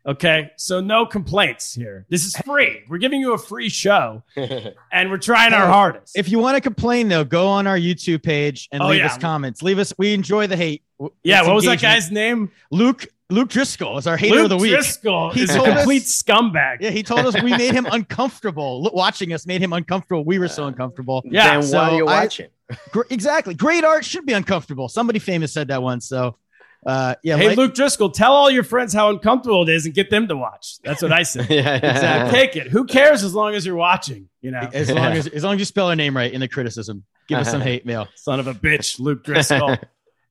[0.06, 2.06] Okay, so no complaints here.
[2.08, 2.82] This is free.
[2.88, 4.22] We're giving you a free show,
[4.92, 6.16] and we're trying our hardest.
[6.16, 9.06] If you want to complain though, go on our YouTube page and Oh, leave yeah.
[9.06, 9.62] us comments.
[9.62, 9.92] Leave us.
[9.98, 10.82] We enjoy the hate.
[10.98, 12.50] W- yeah, it's what was that guy's name?
[12.70, 14.72] Luke Luke Driscoll is our hater Luke of the week.
[14.72, 16.78] Driscoll He is a told us- complete scumbag.
[16.80, 18.90] Yeah, he told us we made him uncomfortable.
[18.94, 20.24] Watching us made him uncomfortable.
[20.24, 21.22] We were so uh, uncomfortable.
[21.26, 22.48] Yeah, then so why are you I- watching?
[22.92, 23.54] Gr- exactly.
[23.54, 24.88] Great art should be uncomfortable.
[24.88, 26.06] Somebody famous said that once.
[26.06, 26.36] So,
[26.86, 27.36] uh, yeah.
[27.36, 30.28] Hey, like- Luke Driscoll, tell all your friends how uncomfortable it is and get them
[30.28, 30.78] to watch.
[30.82, 31.46] That's what I said.
[31.50, 32.38] yeah, Exactly.
[32.38, 32.68] Take it.
[32.68, 34.28] Who cares as long as you're watching?
[34.40, 36.48] You know, as long as as long as you spell our name right in the
[36.48, 38.08] criticism, give us some hate mail.
[38.14, 39.70] son of a bitch, Luke Driscoll.
[39.70, 39.76] uh,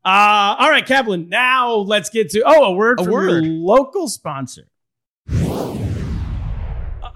[0.05, 1.29] all right, Kaplan.
[1.29, 3.43] Now let's get to oh, a word A from word.
[3.43, 4.67] your local sponsor.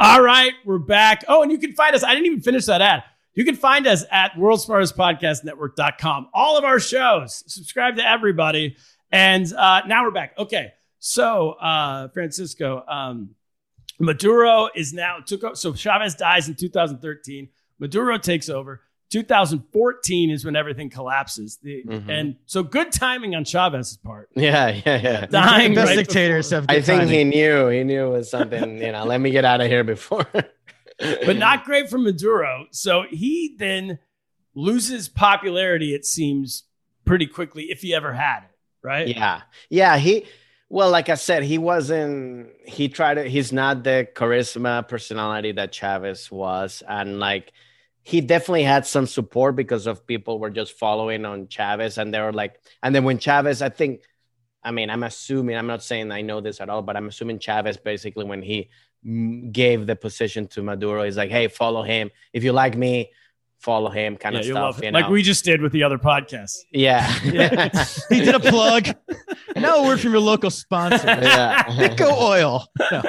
[0.04, 1.24] All right, we're back.
[1.28, 2.04] Oh, and you can find us.
[2.04, 3.04] I didn't even finish that ad.
[3.34, 5.42] You can find us at World's Smartest Podcast
[6.34, 7.44] All of our shows.
[7.48, 8.76] Subscribe to everybody.
[9.12, 10.34] And uh, now we're back.
[10.38, 10.74] Okay.
[11.00, 13.32] So, uh, Francisco, um,
[14.00, 15.56] Maduro is now took over.
[15.56, 17.50] So Chavez dies in 2013.
[17.80, 18.82] Maduro takes over.
[19.10, 21.58] 2014 is when everything collapses.
[21.62, 22.10] The, Mhm.
[22.10, 24.30] And so good timing on Chavez's part.
[24.36, 25.26] Yeah, yeah, yeah.
[25.26, 26.62] Dying Best right dictators before.
[26.62, 27.14] have I think timing.
[27.14, 27.68] he knew.
[27.68, 28.78] He knew it was something.
[28.78, 30.26] You know, let me get out of here before.
[31.00, 32.68] but not great for Maduro.
[32.72, 34.00] So he then
[34.56, 36.64] loses popularity, it seems,
[37.06, 38.51] pretty quickly, if he ever had it,
[38.84, 39.08] right?
[39.08, 39.98] Yeah, yeah.
[39.98, 40.26] He,
[40.70, 42.50] well, like I said, he wasn't.
[42.66, 43.24] He tried to.
[43.24, 47.52] He's not the charisma personality that Chavez was, and like
[48.04, 52.20] he definitely had some support because of people were just following on Chavez, and they
[52.20, 54.02] were like, and then when Chavez, I think.
[54.64, 57.40] I mean, I'm assuming, I'm not saying I know this at all, but I'm assuming
[57.40, 58.70] Chavez basically, when he
[59.52, 62.12] gave the position to Maduro, he's like, hey, follow him.
[62.32, 63.12] If you like me,
[63.62, 64.56] follow him, kind Yeah, of stuff.
[64.56, 64.84] love.
[64.84, 65.00] You know?
[65.00, 66.56] Like we just did with the other podcast.
[66.72, 67.14] yeah.
[67.24, 67.70] Yeah.
[68.10, 68.88] he did a plug.
[69.56, 71.08] no word from your local sponsor.
[71.08, 71.64] yeah.
[71.64, 72.66] Bitco Oil.
[72.92, 73.02] No.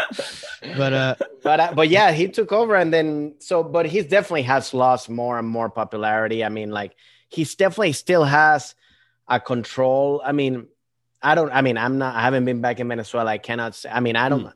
[0.76, 4.42] But uh, but uh, but yeah, he took over, and then so, but he definitely
[4.42, 6.44] has lost more and more popularity.
[6.44, 6.94] I mean, like
[7.28, 8.74] he's definitely still has
[9.26, 10.22] a control.
[10.24, 10.68] I mean,
[11.22, 11.50] I don't.
[11.50, 12.14] I mean, I'm not.
[12.14, 13.30] I haven't been back in Venezuela.
[13.30, 13.88] I cannot say.
[13.90, 14.52] I mean, I don't.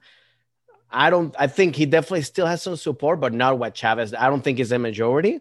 [0.90, 1.34] I don't.
[1.38, 4.14] I think he definitely still has some support, but not what Chavez.
[4.14, 5.40] I don't think is a majority,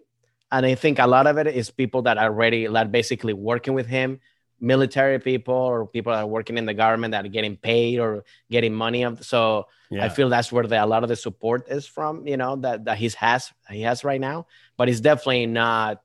[0.52, 3.74] and I think a lot of it is people that are already like basically working
[3.74, 4.20] with him,
[4.60, 8.24] military people or people that are working in the government that are getting paid or
[8.50, 9.04] getting money.
[9.04, 9.68] Of so.
[10.02, 12.86] I feel that's where the, a lot of the support is from, you know, that
[12.86, 14.48] that he's has he has right now.
[14.78, 16.02] But it's definitely not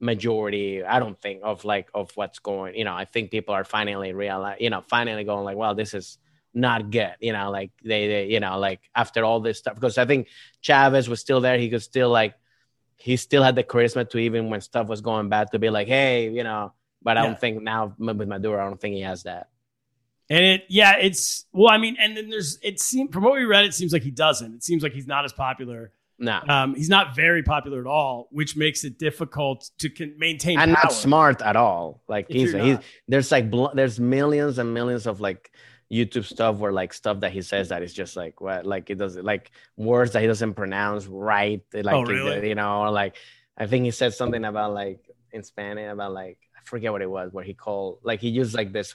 [0.00, 0.82] majority.
[0.82, 2.74] I don't think of like of what's going.
[2.74, 5.94] You know, I think people are finally realize, you know, finally going like, well, this
[5.94, 6.18] is
[6.54, 7.14] not good.
[7.20, 10.28] You know, like they, they you know, like after all this stuff, because I think
[10.60, 11.58] Chavez was still there.
[11.58, 12.34] He could still like
[13.00, 15.88] he still had the charisma to even when stuff was going bad to be like,
[15.88, 16.72] hey, you know.
[17.02, 17.26] But I Yeah.
[17.28, 19.48] don't think now with Maduro, I don't think he has that.
[20.28, 23.44] And it, yeah, it's well, I mean, and then there's it seems from what we
[23.44, 24.54] read, it seems like he doesn't.
[24.54, 25.92] It seems like he's not as popular.
[26.18, 26.38] No.
[26.46, 30.74] Um, he's not very popular at all, which makes it difficult to con- maintain and
[30.74, 30.82] power.
[30.84, 32.02] not smart at all.
[32.06, 32.76] Like If he's he's
[33.08, 35.50] there's like bl- there's millions and millions of like
[35.90, 38.96] YouTube stuff where like stuff that he says that is just like what like it
[38.96, 41.62] doesn't like words that he doesn't pronounce right.
[41.74, 42.48] Eh, oh, like Oh, really?
[42.48, 43.16] you know, or like
[43.56, 47.10] I think he said something about like in Spanish about like I forget what it
[47.10, 48.94] was where he called like he used like this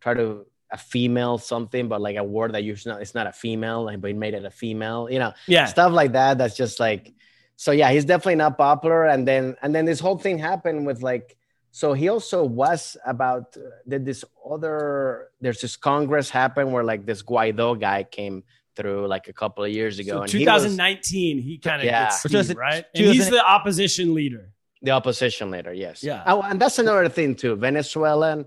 [0.00, 3.32] try to a female something but like a word that usually not it's not a
[3.32, 6.56] female like but he made it a female you know yeah, stuff like that that's
[6.56, 7.14] just like
[7.54, 11.02] so yeah he's definitely not popular and then and then this whole thing happened with
[11.02, 11.36] like
[11.76, 13.54] so he also was about
[13.86, 18.42] did this other there's this congress happen where like this guaido guy came
[18.76, 22.04] through like a couple of years ago so and he 2019, he, kind of Yeah.
[22.04, 22.84] gets steam, right?
[22.94, 24.44] And he's the opposition leader.
[24.80, 26.22] the opposition leader yes Yeah.
[26.30, 28.46] oh, and that's another thing too venezuelan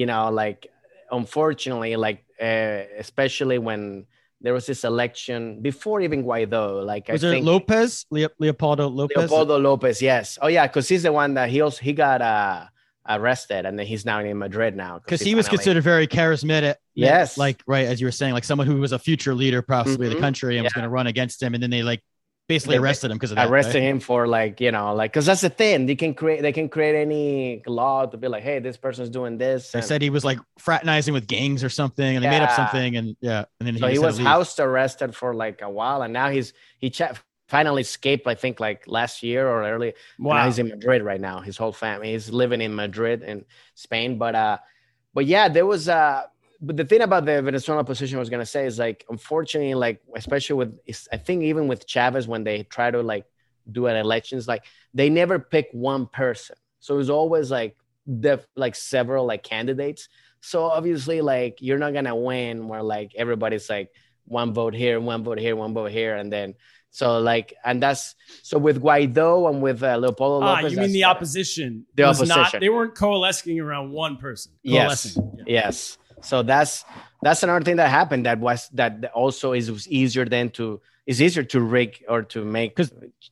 [0.00, 0.60] you know like
[1.12, 3.82] unfortunately like uh, especially when
[4.40, 8.06] there was this election before even guaido like was i it think Lopez?
[8.10, 9.16] Leo- Leopoldo Lopez?
[9.16, 10.38] Leopoldo Lopez, yes.
[10.40, 12.66] Oh yeah, because he's the one that he also he got uh,
[13.08, 14.98] arrested and then he's now in Madrid now.
[14.98, 16.76] Because he was finally- considered very charismatic.
[16.94, 17.38] Yes.
[17.38, 20.12] Like, right, as you were saying, like someone who was a future leader, possibly of
[20.12, 20.16] Mhm.
[20.16, 21.54] the country, and was going to run against him.
[21.54, 22.02] And then they like
[22.48, 23.48] basically They- arrested him because of that.
[23.50, 23.82] arrested right?
[23.90, 26.68] him for like you know like because that's the thing they can create they can
[26.68, 30.10] create any law to be like hey this person's doing this They and- said he
[30.10, 33.66] was like fraternizing with gangs or something, and they made up something, and yeah, and
[33.68, 36.52] then so he just had was house arrested for like a while and now he's
[36.78, 37.12] he cha-
[37.48, 40.44] finally escaped I think like last year or early Wow.
[40.46, 41.40] he's in Madrid right now.
[41.40, 42.12] His whole family.
[42.12, 43.44] He's living in Madrid in
[43.74, 44.18] Spain.
[44.18, 44.58] But uh,
[45.14, 46.24] but yeah, there was uh
[46.60, 50.00] but the thing about the Venezuelan position I was gonna say is like unfortunately, like
[50.16, 50.78] especially with
[51.12, 53.24] I think even with Chavez when they try to like
[53.70, 56.56] do an elections, like they never pick one person.
[56.80, 57.76] So it was always like
[58.20, 60.08] def like several like candidates.
[60.40, 63.90] So obviously, like you're not gonna win where like everybody's like
[64.24, 66.54] one vote here, one vote here, one vote here, and then
[66.90, 71.04] so like and that's so with Guaido and with uh, Leopoldo Ah, you mean the
[71.04, 71.86] opposition?
[71.94, 72.60] The was Not, opposition.
[72.60, 74.52] they weren't coalescing around one person.
[74.62, 75.16] Yes.
[75.16, 75.44] Yeah.
[75.46, 75.98] Yes.
[76.22, 76.84] So that's
[77.22, 81.20] that's another thing that happened that was that also is was easier than to is
[81.22, 82.78] easier to rig or to make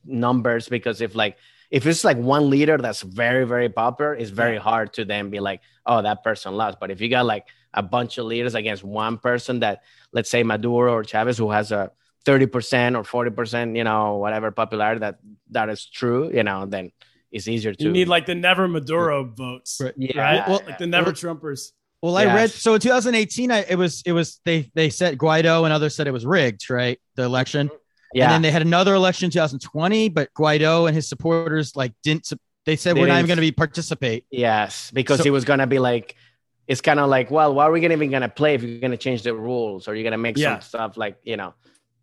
[0.04, 1.36] numbers because if like
[1.70, 5.40] if it's like one leader that's very very popular it's very hard to then be
[5.40, 8.82] like oh that person lost but if you got like a bunch of leaders against
[8.82, 9.82] one person that
[10.12, 11.90] let's say Maduro or Chavez who has a
[12.24, 15.18] 30% or 40% you know whatever popularity that
[15.50, 16.92] that is true you know then
[17.30, 19.94] it's easier to You need like the never Maduro votes, Right.
[19.96, 20.48] yeah right?
[20.48, 21.72] Well, like the never Trumpers.
[22.06, 22.34] Well, I Yes.
[22.36, 25.94] read so in 2018, I, it was it was they they said Guaido and others
[25.96, 27.00] said it was rigged, right?
[27.16, 27.68] The election,
[28.14, 28.24] Yeah.
[28.24, 32.32] And then they had another election in 2020, but Guaido and his supporters like didn't.
[32.64, 34.24] They said They we're not even going to be participate.
[34.30, 36.14] Yes, because So- he was gonna be like,
[36.68, 38.96] it's kind of like, well, why are we gonna even gonna play if you're gonna
[38.96, 40.54] change the rules or you're gonna make Yeah.
[40.58, 41.54] some stuff like you know?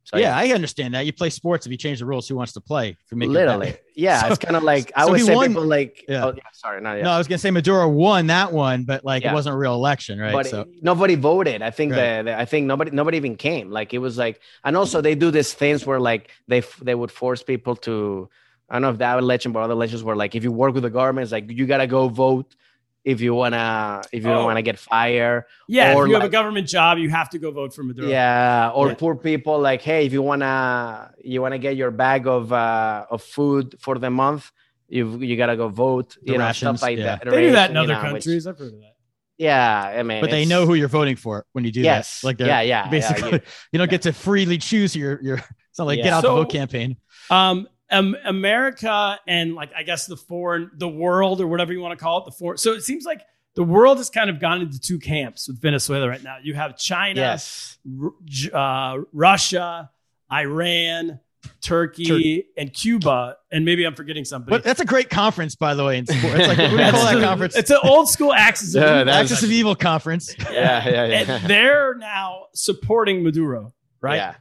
[0.06, 1.06] So yeah, I understand that.
[1.06, 2.28] You play sports if you change the rules.
[2.28, 2.90] Who wants to play?
[2.90, 4.22] If you make literally, yeah.
[4.22, 6.26] So- it's kind of like I so would say won- people like, Yeah.
[6.26, 7.04] oh, yeah, sorry, no, yeah.
[7.04, 9.32] No, I was to say Maduro won that one, but like Yeah.
[9.32, 10.34] it wasn't a real election, right?
[10.34, 11.62] but so nobody voted.
[11.62, 11.98] I think Right.
[11.98, 13.72] that that- I think nobody nobody even came.
[13.72, 17.12] Like it was like, and also they do these things where like they they would
[17.12, 18.30] force people to.
[18.70, 20.84] I don't know if that election, but other elections were like, if you work with
[20.84, 22.56] the government, it's like you gotta go vote
[23.04, 24.34] if you wanna if you Oh.
[24.36, 25.44] don't wanna get fired.
[25.68, 28.08] Yeah, Or if you have a government job, you have to go vote for Maduro.
[28.08, 28.94] Yeah, or Yeah.
[28.96, 33.22] poor people like, hey, if you wanna you wanna get your bag of uh of
[33.22, 34.52] food for the month,
[34.88, 36.18] you you gotta go vote.
[36.24, 37.18] The you know, rations, stuff like yeah.
[37.18, 37.30] that.
[37.30, 38.48] They do that in other know, which- countries.
[38.48, 38.96] I've heard of that.
[39.38, 42.28] yeah, I mean, but they know who you're voting for when you do Yes, that.
[42.28, 43.40] Like they're yeah, yeah, yeah, basically you-
[43.74, 45.38] you, don't get to freely choose your your.
[45.74, 46.98] It's not like get out So- the vote campaign.
[47.32, 51.98] Um, um, America and like I guess the foreign, the world or whatever you want
[51.98, 52.58] to call it, the foreign.
[52.58, 53.22] So it seems like
[53.56, 56.38] the world has kind of gone into two camps with Venezuela right now.
[56.42, 57.78] You have China, Yes.
[58.02, 59.92] R- J- uh, Russia,
[60.32, 61.20] Iran,
[61.62, 64.50] Turkey, and Cuba, and maybe I'm forgetting somebody.
[64.52, 65.98] But that's a great conference, by the way.
[65.98, 66.40] In sport.
[66.40, 67.56] It's like what do we call that the- conference?
[67.56, 68.76] It's an old school axis.
[68.76, 69.14] of Yeah, evil.
[69.14, 70.36] Axis of Evil conference.
[70.52, 70.52] Yeah,
[70.90, 71.36] yeah, yeah.
[71.36, 74.16] and they're now supporting Maduro, right?
[74.16, 74.36] Yeah.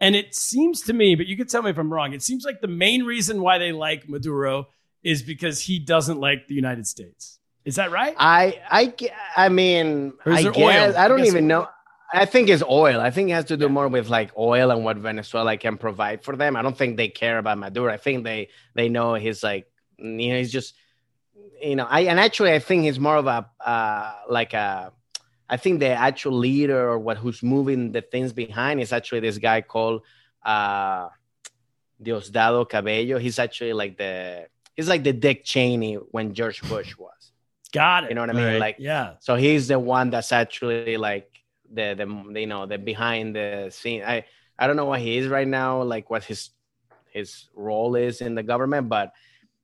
[0.00, 2.12] And it seems to me, but you can tell me if I'm wrong.
[2.12, 4.68] It seems like the main reason why they like Maduro
[5.02, 7.38] is because he doesn't like the United States.
[7.64, 8.14] Is that right?
[8.18, 8.94] I I
[9.36, 10.94] I mean I guess oil?
[10.96, 11.48] I don't I guess even oil.
[11.48, 11.68] know.
[12.12, 13.00] I think it's oil.
[13.00, 16.22] I think it has to do more with like oil and what Venezuela can provide
[16.22, 16.56] for them.
[16.56, 17.92] I don't think they care about Maduro.
[17.92, 19.66] I think they they know he's like
[19.98, 20.74] you know he's just
[21.60, 24.92] you know I and actually I think he's more of a uh like a
[25.48, 29.38] I think the actual leader or what who's moving the things behind is actually this
[29.38, 30.02] guy called
[30.44, 31.08] uh
[32.02, 33.18] Diosdado Cabello.
[33.18, 37.32] He's actually like the he's like the Dick Cheney when George Bush was.
[37.72, 38.10] Got it.
[38.10, 38.44] You know what I mean?
[38.44, 38.60] Right.
[38.60, 39.14] Like yeah.
[39.20, 41.30] so he's the one that's actually like
[41.72, 44.02] the the you know the behind the scene.
[44.02, 44.24] I
[44.58, 46.50] I don't know what he is right now, like what his
[47.10, 49.12] his role is in the government, but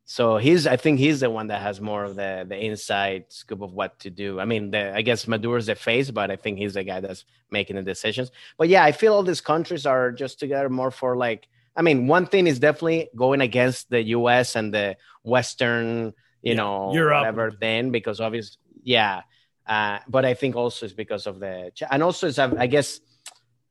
[0.05, 3.63] so he's I think he's the one that has more of the the inside scoop
[3.63, 4.41] of what to do.
[4.41, 7.25] I mean, the I guess Maduro's the face, but I think he's the guy that's
[7.51, 8.31] making the decisions.
[8.59, 12.07] But yeah, I feel all these countries are just together more for like I mean,
[12.07, 17.21] one thing is definitely going against the US and the Western, you Yeah, know, Europe.
[17.21, 19.23] whatever thing, because obviously, yeah.
[19.67, 23.01] Uh, but I think also it's because of the, and also it's, I guess,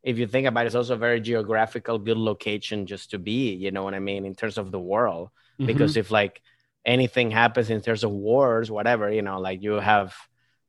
[0.03, 3.53] if you think about it, it's also a very geographical, good location just to be,
[3.53, 5.29] you know what I mean, in terms of the world.
[5.59, 5.65] Mm-hmm.
[5.67, 6.41] Because if like
[6.85, 10.15] anything happens in terms of wars, whatever, you know, like you have,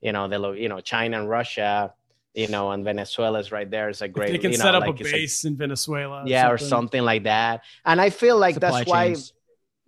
[0.00, 1.94] you know, the, you know, China and Russia,
[2.34, 3.88] you know, and Venezuela is right there.
[3.88, 6.24] It's a great, they can you know, set up like a base in Venezuela.
[6.26, 7.64] yeah, or something like that.
[7.84, 9.14] And I feel like Supply that's why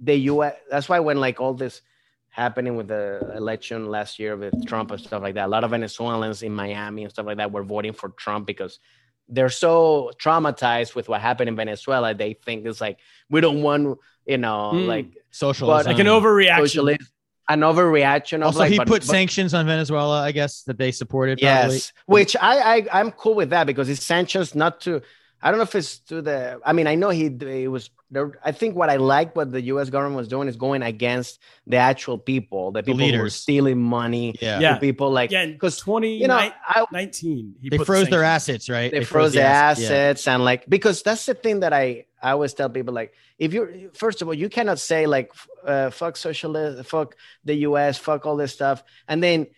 [0.00, 0.54] the U.S.
[0.70, 1.80] That's why when like all this
[2.28, 5.70] happening with the election last year with Trump and stuff like that, a lot of
[5.70, 8.80] Venezuelans in Miami and stuff like that were voting for Trump because
[9.28, 12.14] they're so traumatized with what happened in Venezuela.
[12.14, 12.98] They think it's like
[13.30, 14.86] we don't want, you know, Mm.
[14.86, 15.90] like Socialism.
[15.90, 16.58] Like an overreaction.
[16.58, 17.10] socialist,
[17.48, 18.70] an overreaction of Also, like.
[18.72, 20.22] he but- put but- sanctions on Venezuela.
[20.22, 21.38] I guess that they supported.
[21.40, 21.74] Probably.
[21.74, 25.02] Yes, which I, I I'm cool with that because it's sanctions not to.
[25.44, 26.58] I don't know if it's to the.
[26.64, 27.90] I mean, I know he it was.
[28.10, 29.90] There, I think what I like what the U.S.
[29.90, 34.34] government was doing is going against the actual people, the people who were stealing money.
[34.40, 34.60] Yeah.
[34.60, 34.78] Yeah.
[34.78, 37.56] people like Again, because 20, you know I, 19.
[37.60, 38.90] He They put froze their assets, right?
[38.90, 39.86] they, froze the the ass- yeah.
[39.86, 43.52] assets and like because that's the thing that I I always tell people like if
[43.52, 45.30] you're first of all you cannot say like
[45.66, 47.98] uh, fuck socialist fuck the U.S.
[47.98, 49.48] fuck all this stuff and then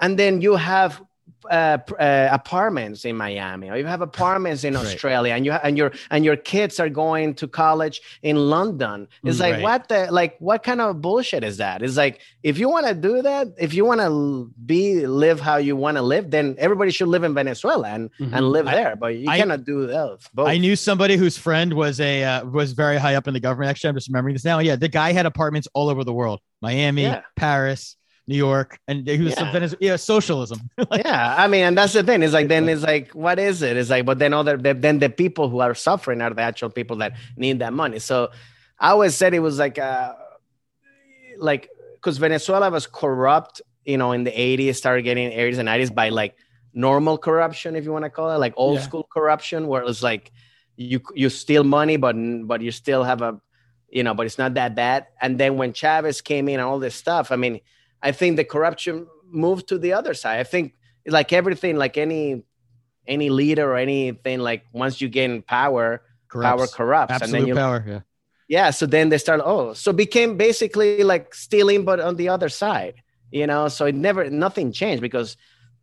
[0.00, 1.02] and then you have
[1.50, 4.84] uh, uh, apartments in Miami or you have apartments in Right.
[4.86, 9.08] Australia and you ha- and your and your kids are going to college in London
[9.24, 9.62] it's like right.
[9.62, 12.94] what the like what kind of bullshit is that it's like if you want to
[12.94, 16.90] do that if you want to be live how you want to live then everybody
[16.90, 20.18] should live in Venezuela and and live I- there but you I- cannot do that
[20.32, 20.48] both.
[20.48, 23.68] I knew somebody whose friend was a uh, was very high up in the government.
[23.70, 24.60] Actually, I'm just remembering this now.
[24.60, 27.20] Yeah, the guy had apartments all over the world: Miami, Yeah.
[27.36, 27.96] Paris,
[28.26, 29.52] New York, and he was Yeah.
[29.52, 29.78] Venezuela.
[29.88, 30.58] Yeah, socialism.
[31.04, 33.76] yeah i mean and that's the thing it's like then it's like what is it
[33.76, 36.70] it's like but then other the- then the people who are suffering are the actual
[36.70, 38.30] people that need that money so
[38.80, 40.14] i always said it was like uh
[41.38, 45.94] like because venezuela was corrupt you know in the 80s started getting 80s and 90s
[45.94, 46.36] by like
[46.72, 48.82] normal corruption if you want to call it like old Yeah.
[48.88, 50.32] school corruption where it's like
[50.76, 52.16] you you steal money but
[52.46, 53.40] but you still have a
[53.90, 56.78] you know but it's not that bad and then when chavez came in and all
[56.80, 57.60] this stuff i mean
[58.08, 59.06] i think the corruption
[59.44, 60.66] moved to the other side i think
[61.18, 62.44] like everything like any
[63.06, 65.86] any leader or anything like once you gain power
[66.28, 66.48] corrupts.
[66.50, 67.84] power corrupts, and Absolute then you power.
[67.86, 68.00] Yeah.
[68.56, 72.48] yeah so then they start oh so became basically like stealing but on the other
[72.48, 72.94] side
[73.30, 75.36] you know so it never nothing changed because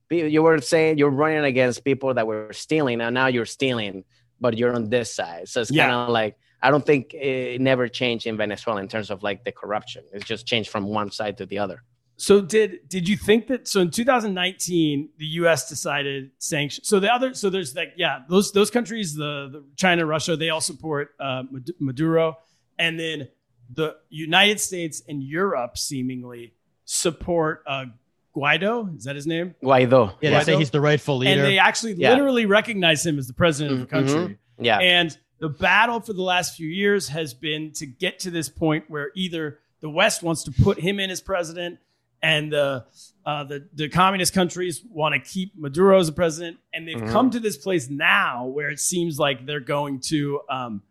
[0.09, 4.03] you were saying you're running against people that were stealing and now you're stealing
[4.43, 5.83] but you're on this side so it's Yeah.
[5.87, 9.39] kind of like i don't think it never changed in venezuela in terms of like
[9.47, 11.83] the corruption it's just changed from one side to the other
[12.21, 15.67] So did did you think that so in 2019 the U.S.
[15.67, 16.87] decided sanctions?
[16.87, 20.51] So the other so there's like yeah those those countries the, the China Russia they
[20.51, 21.43] all support uh,
[21.79, 22.37] Maduro
[22.77, 23.27] and then
[23.73, 26.53] the United States and Europe seemingly
[26.85, 27.85] support uh,
[28.35, 31.31] Guaido is that his name guaido Yeah, they say he's the rightful leader.
[31.31, 32.11] and they actually Yeah.
[32.11, 33.89] literally recognize him as the president of the Mhm.
[33.89, 34.37] country.
[34.59, 38.47] yeah And the battle for the last few years has been to get to this
[38.47, 41.79] point where either the West wants to put him in as president,
[42.23, 42.85] and the
[43.25, 47.11] uh, the, the communist countries want to keep Maduro as a president, and they've Mhm.
[47.11, 50.81] come to this place now where it seems like they're going to um,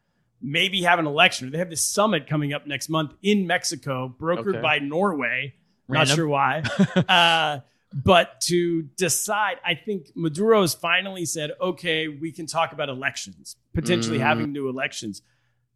[0.41, 1.51] maybe have an election.
[1.51, 4.61] They have this summit coming up next month in Mexico, brokered Okay.
[4.61, 5.55] by Norway.
[5.89, 6.09] Random.
[6.09, 6.63] Not sure why.
[7.09, 7.61] uh,
[7.93, 13.57] but to decide, I think Maduro has finally said, okay, we can talk about elections,
[13.75, 14.23] potentially Mhm.
[14.23, 15.23] having new elections.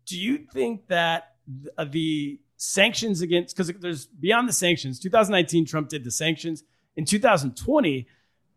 [0.06, 5.66] Do you think that th- uh, the sanctions against, because there's beyond the sanctions, 2019,
[5.66, 6.64] Trump did the sanctions.
[6.96, 8.06] In 2020,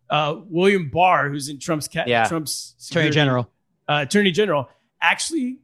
[0.09, 2.27] uh, William Barr, who's in Trump's, ca- Yeah.
[2.27, 3.49] Trump's Attorney General.
[3.89, 4.69] uh, Attorney General,
[5.01, 5.59] actually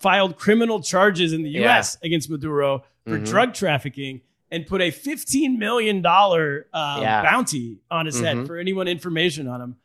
[0.00, 1.60] filed criminal charges in the Yeah.
[1.62, 1.98] U.S.
[2.02, 3.26] against Maduro for Mhm.
[3.26, 7.22] drug trafficking and put a $15 million uh, Yeah.
[7.22, 8.46] bounty on his head Mhm.
[8.46, 9.76] for anyone information on him.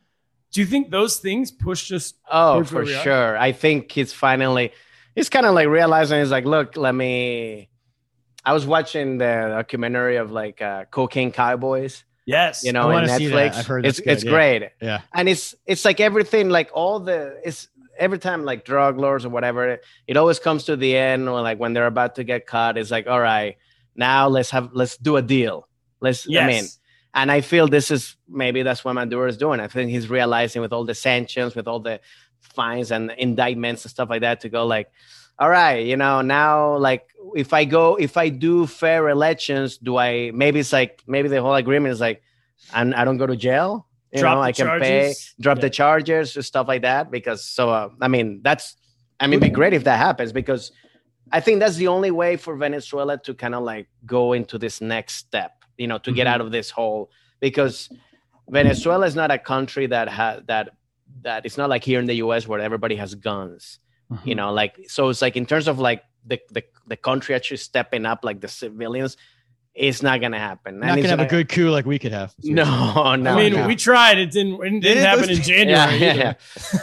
[0.52, 2.14] Do you think those things push us?
[2.30, 3.04] Oh, for where we are?
[3.04, 3.38] sure.
[3.38, 4.72] I think he's finally
[5.16, 7.70] he's kind of like realizing he's like, look, let me.
[8.44, 12.64] I was watching the documentary of like uh, Cocaine Cowboys, Yes.
[12.64, 13.52] you I know, in wanna see that.
[13.54, 13.56] Netflix.
[13.58, 14.32] I've heard it's good, it's yeah.
[14.32, 15.02] great, Yeah.
[15.14, 17.68] and it's it's like everything, like all the it's
[18.00, 21.60] every time like drug lords or whatever, it always comes to the end or like
[21.60, 22.78] when they're about to get caught.
[22.80, 23.58] It's like, all right,
[23.96, 25.68] now let's have let's do a deal.
[26.00, 26.26] Let's.
[26.28, 26.44] yes.
[26.44, 26.66] I mean,
[27.14, 29.60] and I feel this is maybe that's what Maduro is doing.
[29.60, 32.00] I think he's realizing with all the sanctions, with all the
[32.42, 34.92] fines and indictments and stuff like that, to go like,
[35.40, 39.98] all right, you know, now like if I go, if I do fair elections, do
[39.98, 40.32] I?
[40.34, 42.22] Maybe it's like maybe the whole agreement is like,
[42.74, 43.88] I'm, I don't go to jail.
[44.12, 45.62] You Drop know, I can pay, drop Yeah.
[45.62, 47.10] the charges, stuff like that.
[47.10, 48.76] Because so, uh, I mean, that's,
[49.20, 50.72] I mean, it'd be great if that happens because
[51.32, 54.82] I think that's the only way for Venezuela to kind of like go into this
[54.82, 56.32] next step, you know, to get Mhm.
[56.32, 57.10] out of this hole.
[57.40, 57.90] Because
[58.50, 60.72] Venezuela is not a country that has that
[61.22, 62.48] that it's not like here in the U.S.
[62.48, 63.80] where everybody has guns,
[64.12, 64.28] Mm-hmm.
[64.28, 67.58] you know, like so it's like in terms of like the the, the country actually
[67.58, 69.16] stepping up, like the civilians,
[69.74, 70.80] it's not gonna happen.
[70.82, 72.34] Not it's gonna have a good coup like we could have.
[72.44, 72.66] No,
[73.16, 73.32] no.
[73.32, 73.68] I mean, no.
[73.68, 74.18] we tried.
[74.18, 74.56] It didn't.
[74.56, 75.06] It didn't, Did it?
[75.06, 75.98] happen Those- in January.
[75.98, 76.36] yeah, either.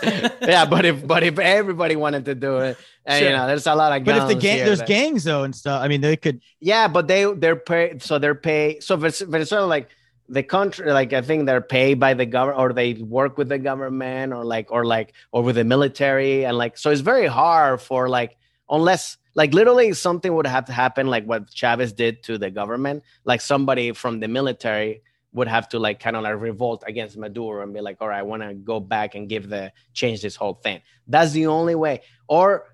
[0.03, 0.65] yeah, yeah.
[0.65, 3.29] But if but if everybody wanted to do it, and, Sure.
[3.31, 5.55] you know, there's a lot of But if the gang, there's that- gangs though and
[5.55, 5.83] stuff.
[5.83, 6.41] I mean, they could.
[6.61, 8.03] Yeah, but they they're paid.
[8.03, 8.83] So they're paid.
[8.83, 9.91] So Venez- Venezuela, like
[10.29, 13.59] the country, like I think they're paid by the government, or they work with the
[13.59, 17.81] government, or like or like or with the military, and like so it's very hard
[17.81, 18.37] for like
[18.69, 23.05] unless like literally something would have to happen, like what Chavez did to the government,
[23.25, 25.03] like somebody from the military
[25.33, 28.19] would have to like kind of like revolt against Maduro and be like, all right,
[28.19, 30.83] I want to go back and give the change this whole thing.
[31.07, 32.03] That's the only way.
[32.29, 32.65] Or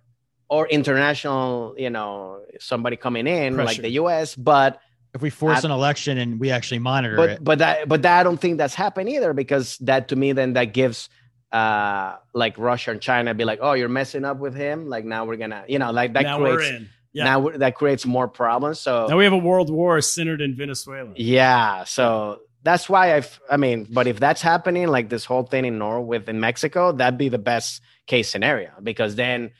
[0.49, 4.81] or international, you know, somebody coming in like the US, but
[5.15, 8.03] If we force I- an election and we actually monitor but it, but that but
[8.03, 11.09] that I don't think that's happened either because that to me then that gives
[11.53, 14.89] uh like Russia and China be like, oh, you're messing up with him.
[14.89, 16.89] Like now we're gonna, you know, like that now we're creates in.
[17.13, 17.25] Yeah.
[17.25, 18.81] now we're- that creates more problems.
[18.81, 21.13] So now we have a world war centered in Venezuela.
[21.15, 25.65] yeah, so that's why I, I mean, but if that's happening, like this whole thing
[25.65, 29.53] in Norway with in Mexico, that'd be the best case scenario because then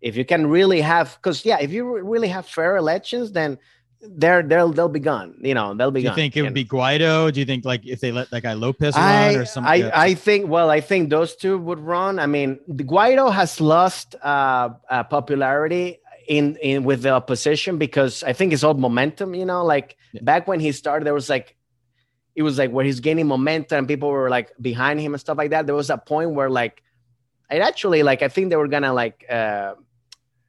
[0.00, 3.58] if you can really have, because yeah, if you really have fair elections, then
[4.02, 5.36] they're they'll they'll be gone.
[5.40, 6.02] You know, they'll be gone.
[6.02, 6.16] do you gone.
[6.16, 6.54] think it you would know?
[6.54, 7.32] be Guaido?
[7.32, 9.84] Do you think like if they let that guy Lopez run I, or something?
[9.84, 12.18] I, I think well I think those two would run.
[12.18, 18.22] I mean, the Guaido has lost uh, uh, popularity in in with the opposition because
[18.22, 19.34] I think it's all momentum.
[19.34, 20.22] You know, like Yeah.
[20.22, 21.56] back when he started, there was like
[22.34, 25.38] it was like where he's gaining momentum and people were like behind him and stuff
[25.38, 25.66] like that.
[25.66, 26.82] There was a point where like
[27.50, 29.74] it actually like I think they were gonna like uh,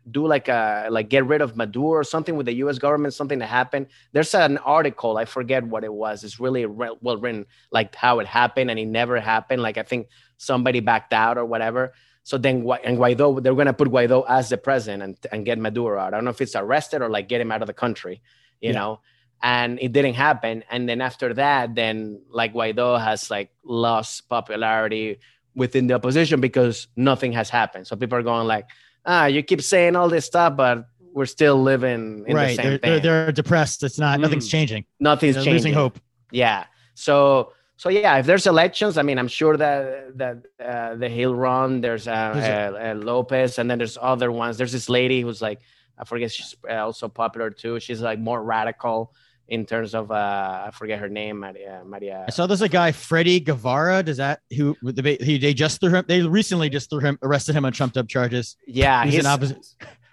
[0.10, 2.78] do like a like get rid of Maduro or something with the U.S.
[2.78, 3.14] government.
[3.14, 3.88] Something that happened.
[4.12, 6.24] There's an article I forget what it was.
[6.24, 9.62] It's really re- well written, like how it happened and it never happened.
[9.62, 11.94] Like I think somebody backed out or whatever.
[12.24, 16.00] So then and Guaido, they're gonna put Guaido as the president and, and get Maduro
[16.00, 16.14] out.
[16.14, 18.22] I don't know if it's arrested or like get him out of the country,
[18.62, 18.76] you Yeah.
[18.80, 19.00] know.
[19.42, 20.64] And it didn't happen.
[20.72, 25.20] And then after that, then like Guaido has like lost popularity
[25.56, 27.86] within the opposition because nothing has happened.
[27.88, 28.68] So people are going like,
[29.06, 32.56] ah, you keep saying all this stuff, but we're still living in right.
[32.56, 33.84] the same They're, they're, they're depressed.
[33.84, 34.52] It's not, nothing's Mm.
[34.52, 34.86] changing.
[35.00, 35.54] Nothing's They're changing.
[35.54, 36.00] losing hope.
[36.32, 36.66] Yeah.
[36.96, 41.36] So so yeah, if there's elections, I mean, I'm sure that that uh, the Hill
[41.36, 44.58] run, there's a, There's uh, uh, Lopez, and then there's other ones.
[44.58, 45.60] There's this lady who's like,
[45.98, 47.80] I forget, she's uh, also popular too.
[47.80, 49.14] She's like more radical
[49.48, 51.82] in terms of uh, I forget her name, Maria.
[51.86, 52.26] Maria.
[52.28, 54.02] I saw there's a guy, Freddy Guevara.
[54.04, 56.06] Does that who the he, they just threw him?
[56.08, 58.56] They recently just threw him, arrested him on trumped up charges.
[58.68, 59.58] Yeah, He's he's an opposite.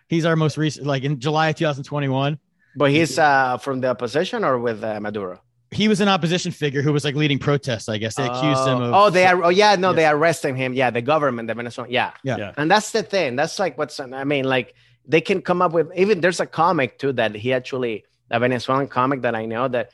[0.09, 2.39] He's our most recent, like in July of 2021.
[2.77, 5.41] but he's uh, from the opposition or with uh, Maduro.
[5.73, 7.89] He was an opposition figure who was like leading protests.
[7.89, 8.93] I guess they accused him of.
[8.93, 9.45] Oh, they are.
[9.45, 10.75] Oh, yeah, no, they arrested him.
[10.75, 11.93] Yeah, the government, the Venezuelan.
[11.93, 12.37] Yeah, Yeah.
[12.39, 12.53] Yeah.
[12.57, 13.37] and that's the thing.
[13.37, 14.01] That's like what's.
[14.01, 14.75] I mean, like
[15.07, 15.87] they can come up with.
[15.95, 19.91] Even there's a comic too that he actually a Venezuelan comic that I know that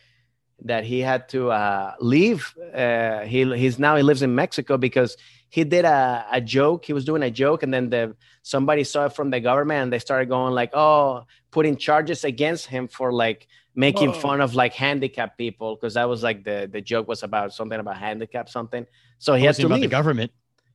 [0.65, 2.55] that he had to uh, leave.
[2.75, 5.17] Uh, he he's now he lives in Mexico because
[5.49, 6.85] he did a, a joke.
[6.85, 9.93] He was doing a joke, and then the somebody saw it from the government, and
[9.93, 14.21] they started going like, "Oh, putting charges against him for like making Whoa.
[14.21, 17.79] fun of like handicapped people," because that was like the the joke was about something
[17.79, 18.87] about handicap something.
[19.19, 19.91] So he has to about leave.
[19.91, 20.33] the government.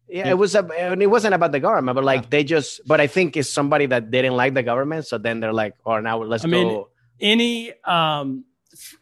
[0.08, 0.32] Yeah, Yeah.
[0.32, 2.82] it was a, and it wasn't about the government, but like they just.
[2.86, 6.00] But I think it's somebody that didn't like the government, so then they're like, "Oh,
[6.00, 6.90] now let's I mean, go."
[7.22, 8.44] Any um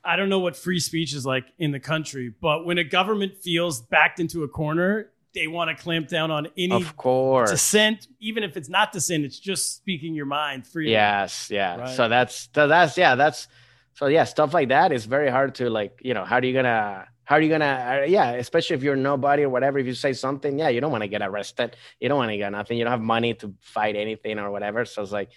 [0.03, 3.35] I don't know what free speech is like in the country, but when a government
[3.37, 7.51] feels backed into a corner, they want to clamp down on any Of course.
[7.51, 10.91] dissent, even if it's not dissent, it's just speaking your mind freely.
[10.91, 11.77] Yes, yeah.
[11.77, 11.95] Right.
[11.95, 13.47] So that's so that's yeah, that's
[13.93, 16.53] so yeah, stuff like that is very hard to like, you know, how are you
[16.53, 19.93] gonna how are you gonna uh, yeah, especially if you're nobody or whatever, if you
[19.93, 21.75] say something, yeah, you don't want to get arrested.
[21.99, 22.77] You don't want to get nothing.
[22.77, 24.83] You don't have money to fight anything or whatever.
[24.85, 25.29] So it's like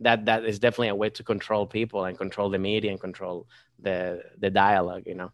[0.00, 3.46] that that is definitely a way to control people and control the media and control
[3.80, 5.32] the the dialogue, you know.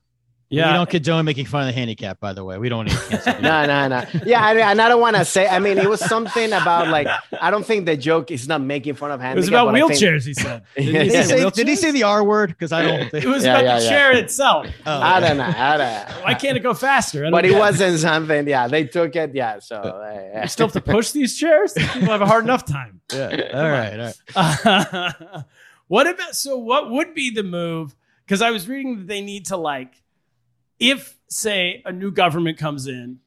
[0.48, 0.68] Yeah.
[0.70, 2.56] We don't condone making fun of the handicap, by the way.
[2.56, 3.40] We don't need to cancel.
[3.42, 4.04] No, no, no.
[4.24, 5.48] Yeah, I, and I don't want to say.
[5.48, 7.08] I mean, it was something about like
[7.40, 9.36] I don't think the joke is not making fun of handicap.
[9.36, 10.62] it was about but I think- wheelchairs, he said.
[10.76, 11.52] Didn't Yeah, he Did, say he say, wheelchairs?
[11.54, 12.50] did he say the R word?
[12.50, 13.24] Because I don't think.
[13.24, 13.90] It was Yeah, about yeah, the yeah.
[13.90, 14.66] chair itself.
[14.86, 15.44] Oh, I don't know.
[15.56, 15.78] I don't
[16.18, 16.22] know.
[16.24, 17.28] Why can't it go faster?
[17.30, 18.46] But it wasn't something.
[18.46, 19.34] Yeah, they took it.
[19.34, 21.72] Yeah, so uh, You still have to push these chairs?
[21.72, 23.00] People have a hard enough time.
[23.12, 23.50] yeah.
[23.52, 24.14] All right.
[24.36, 25.44] All right.
[25.88, 27.94] what about so what would be the move
[28.24, 30.02] because i was reading that they need to like
[30.78, 33.18] if say a new government comes in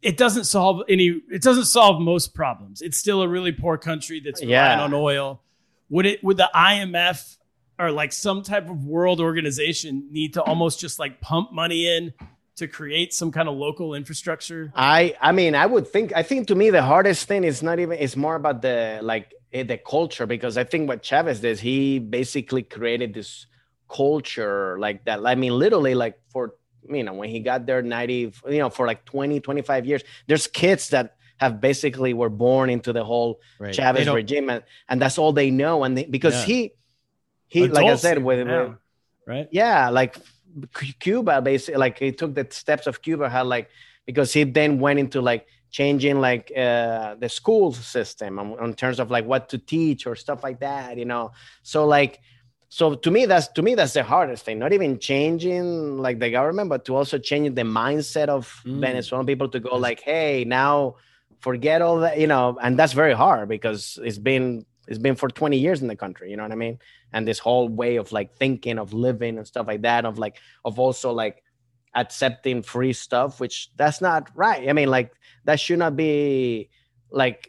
[0.00, 2.82] it doesn't solve any it doesn't solve most problems.
[2.82, 4.84] It's still a really poor country that's relying Yeah.
[4.84, 5.42] on oil.
[5.90, 7.36] Would it would the imf
[7.80, 12.12] or like some type of world organization need to almost just like pump money in
[12.56, 14.72] to create some kind of local infrastructure?
[14.76, 17.80] I I mean I would think I think to me the hardest thing is not
[17.80, 21.58] even it's more about the like eh, the culture because I think what Chavez did
[21.58, 23.46] he basically created this
[23.88, 26.54] culture like that I mean literally like for
[26.88, 30.46] you know when he got there 90 you know for like 20 25 years there's
[30.46, 33.74] kids that have basically were born into the whole Right.
[33.74, 36.44] Chavez regime and, and that's all they know and they, because Yeah.
[36.46, 36.72] he
[37.46, 38.76] he like I said with, with
[39.26, 40.16] right yeah like
[40.98, 43.68] cuba basically like he took the steps of cuba had like
[44.06, 48.98] because he then went into like changing like uh the school system on, in terms
[49.00, 51.30] of like what to teach or stuff like that you know
[51.62, 52.20] so like
[52.68, 56.30] so to me that's to me that's the hardest thing not even changing like the
[56.30, 58.80] government but to also change the mindset of Mm.
[58.80, 60.96] venezuelan people to go like hey now
[61.40, 65.28] forget all that you know and that's very hard because it's been it's been for
[65.28, 66.78] 20 years in the country you know what i mean?
[67.12, 70.36] And this whole way of like thinking of living and stuff like that of like
[70.66, 71.42] of also like
[71.94, 74.68] accepting free stuff which that's not right.
[74.68, 75.12] I mean like
[75.44, 76.68] that should not be
[77.10, 77.48] like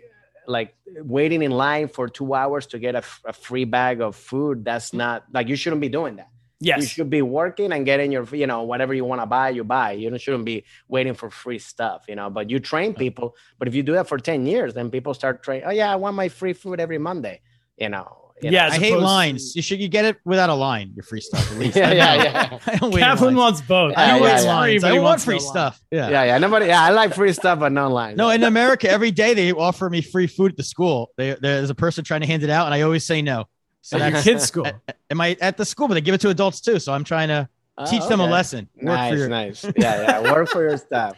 [0.50, 4.16] like waiting in line for two hours to get a, f- a free bag of
[4.16, 4.98] food that's mm-hmm.
[4.98, 6.30] not like you shouldn't be doing that.
[6.62, 6.82] Yes.
[6.82, 9.64] you should be working and getting your you know whatever you want to buy you
[9.64, 9.94] buy.
[9.94, 13.36] You shouldn't be waiting for free stuff you know but you train people.
[13.58, 15.96] But if you do that for 10 years then people start training oh yeah i
[15.96, 17.40] want my free food every monday
[17.78, 18.56] you know you know?
[18.58, 19.56] Yeah, I hate opposed to- lines.
[19.56, 20.92] You should you get it without a line.
[20.96, 21.52] Your free stuff.
[21.52, 21.76] At least.
[21.76, 22.60] Yeah, I yeah, yeah.
[22.68, 23.38] I don't wait Kaplan lines.
[23.38, 23.94] wants both.
[23.98, 24.54] I don't Yeah, yeah, in yeah.
[24.54, 24.84] lines.
[24.84, 25.50] I don't want wants free no line.
[25.52, 25.82] stuff.
[25.92, 26.10] Yeah.
[26.10, 29.12] yeah yeah nobody yeah i like free stuff but no line No, in America, every
[29.12, 31.10] day they offer me free food at the school.
[31.18, 33.46] They, there's a person trying to hand it out, and I always say no.
[33.82, 34.68] So At your that's kids' school.
[35.10, 36.80] am I at the school, but they give it to adults too.
[36.80, 38.34] So I'm trying to oh, teach them a Oh, okay.
[38.34, 38.70] lesson.
[38.76, 41.18] Work nice for your, nice yeah yeah work for your stuff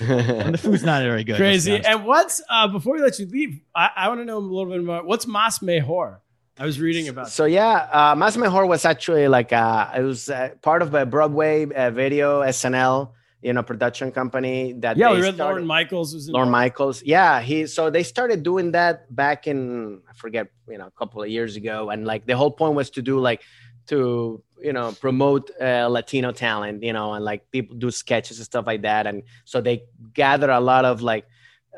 [0.08, 1.36] and the food's not very good.
[1.36, 1.76] Crazy.
[1.84, 4.72] And what's uh before we let you leave, I, I want to know a little
[4.72, 5.04] bit more.
[5.04, 6.20] What's Mas Mejor?
[6.58, 7.30] I was reading about.
[7.30, 11.06] So yeah, uh, Mas Mejor was actually like uh, it was uh, part of a
[11.06, 15.66] Broadway uh, video SNL, you know, production company that yeah, they we read started- Lorne
[15.66, 17.02] Michaels was in Lorne Michaels.
[17.02, 21.22] Yeah, he so they started doing that back in I forget, you know, a couple
[21.22, 23.42] of years ago, and like the whole point was to do like
[23.86, 28.46] to you know promote uh, latino talent you know and like people do sketches and
[28.46, 29.06] stuff like that.
[29.06, 29.82] And so they
[30.14, 31.26] gather a lot of like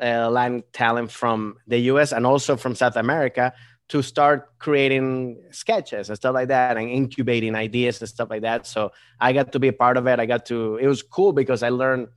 [0.01, 3.53] uh, latin talent from the us and also from south america
[3.89, 8.65] to start creating sketches and stuff like that and incubating ideas and stuff like that.
[8.65, 10.19] So i got to be a part of it.
[10.19, 12.07] I got to it was cool because i learned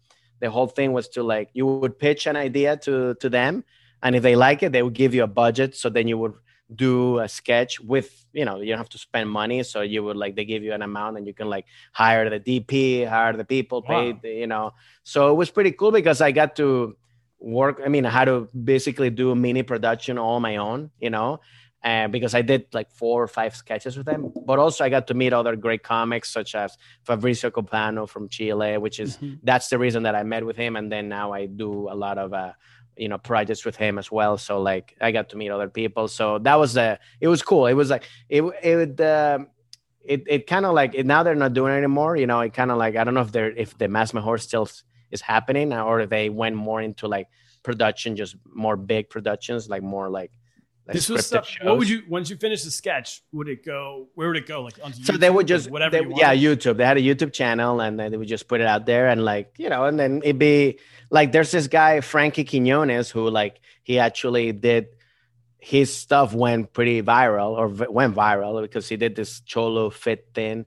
[0.41, 3.65] the whole thing was to like you would pitch an idea to to them
[4.03, 5.77] and if they like it they would give you a budget.
[5.77, 6.35] So then you would
[6.75, 10.17] do a sketch with you know you don't have to spend money so you would
[10.17, 13.45] like they give you an amount and you can like hire the dp hire the
[13.45, 14.19] people pay Wow.
[14.23, 14.73] the, you know
[15.05, 16.97] so it was pretty cool because i got to
[17.39, 21.11] work i mean i had to basically do a mini production all my own you
[21.11, 21.39] know
[21.85, 25.07] and because i did like four or five sketches with them but also i got
[25.07, 29.39] to meet other great comics such as fabrizio copano from chile which is Mhm.
[29.45, 32.19] that's the reason that i met with him and then now i do a lot
[32.19, 32.53] of uh
[32.97, 34.39] you know projects with him as well.
[34.39, 36.09] So like i got to meet other people.
[36.09, 37.67] So that was the it was cool.
[37.67, 39.49] It was like it it um
[40.03, 42.55] it, it kind of like it, now they're not doing it anymore you know it
[42.55, 44.69] kind of like i don't know if they're if the mas mejor still
[45.11, 47.27] is happening or if they went more into like
[47.67, 50.31] production just more big productions like more like,
[50.87, 51.49] like This was stuff.
[51.63, 53.23] What would you once you finish the sketch?
[53.33, 54.09] Would it go?
[54.15, 54.63] Where would it go?
[54.63, 55.91] Like onto so YouTube they would just whatever.
[55.99, 58.61] they- you yeah youtube they had a youtube channel and then they would just put
[58.61, 60.79] it out there and like you know and then it'd be
[61.11, 64.87] like there's this guy frankie quinones who like he actually did
[65.59, 70.29] his stuff went pretty viral or v- went viral because he did this cholo fit
[70.35, 70.65] thin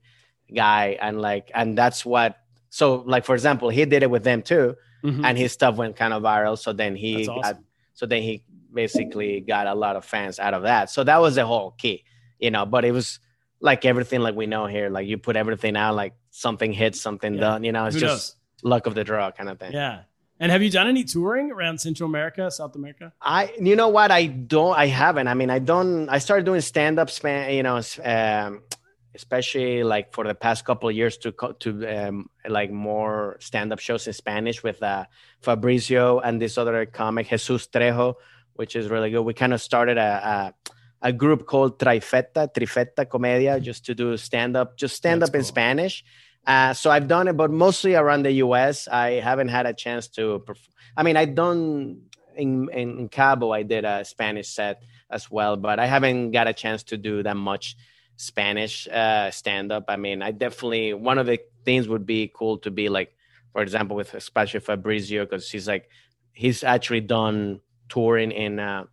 [0.54, 2.38] guy and like and that's what
[2.70, 5.24] so like for example he did it with them too Mhm.
[5.24, 7.58] and his stuff went kind of viral so then he That's got
[7.94, 8.44] so then he
[8.74, 12.04] basically got a lot of fans out of that so that was the whole key
[12.40, 13.20] you know but it was
[13.62, 17.34] like everything like we know here like you put everything out like something hits something
[17.34, 17.40] Yeah.
[17.42, 20.02] done you know it's Who just luck of the draw kind of thing Yeah.
[20.42, 23.12] And have you done any touring around Central America, South America?
[23.22, 24.10] I, you know what?
[24.10, 24.74] I don't.
[24.74, 25.28] I haven't.
[25.28, 26.08] I mean, I don't.
[26.08, 27.54] I started doing stand up, span.
[27.54, 28.62] You know, um,
[29.14, 31.70] especially like for the past couple of years to to
[32.08, 35.04] um, like more stand up shows in Spanish with uh,
[35.42, 38.16] Fabrizio and this other comic Jesus Trejo,
[38.60, 39.22] which is really good.
[39.22, 40.12] We kind of started a.
[40.34, 45.30] a a group called Trifeta, Trifeta Comedia, just to do stand up, just stand That's
[45.30, 45.44] up in.
[45.44, 46.04] Spanish.
[46.46, 48.88] Uh, so I've done it, but mostly around the US.
[48.90, 52.02] I haven't had a chance to perf- I mean, I done
[52.36, 53.52] in, in in Cabo.
[53.52, 57.24] I did a Spanish set as well, but I haven't got a chance to do
[57.24, 57.78] that much
[58.18, 59.86] Spanish uh, stand up.
[59.88, 63.16] I mean, I definitely one of the things would be cool to be like,
[63.54, 65.90] for example, with especially Fabrizio because he's like
[66.34, 68.86] he's actually done touring in uh,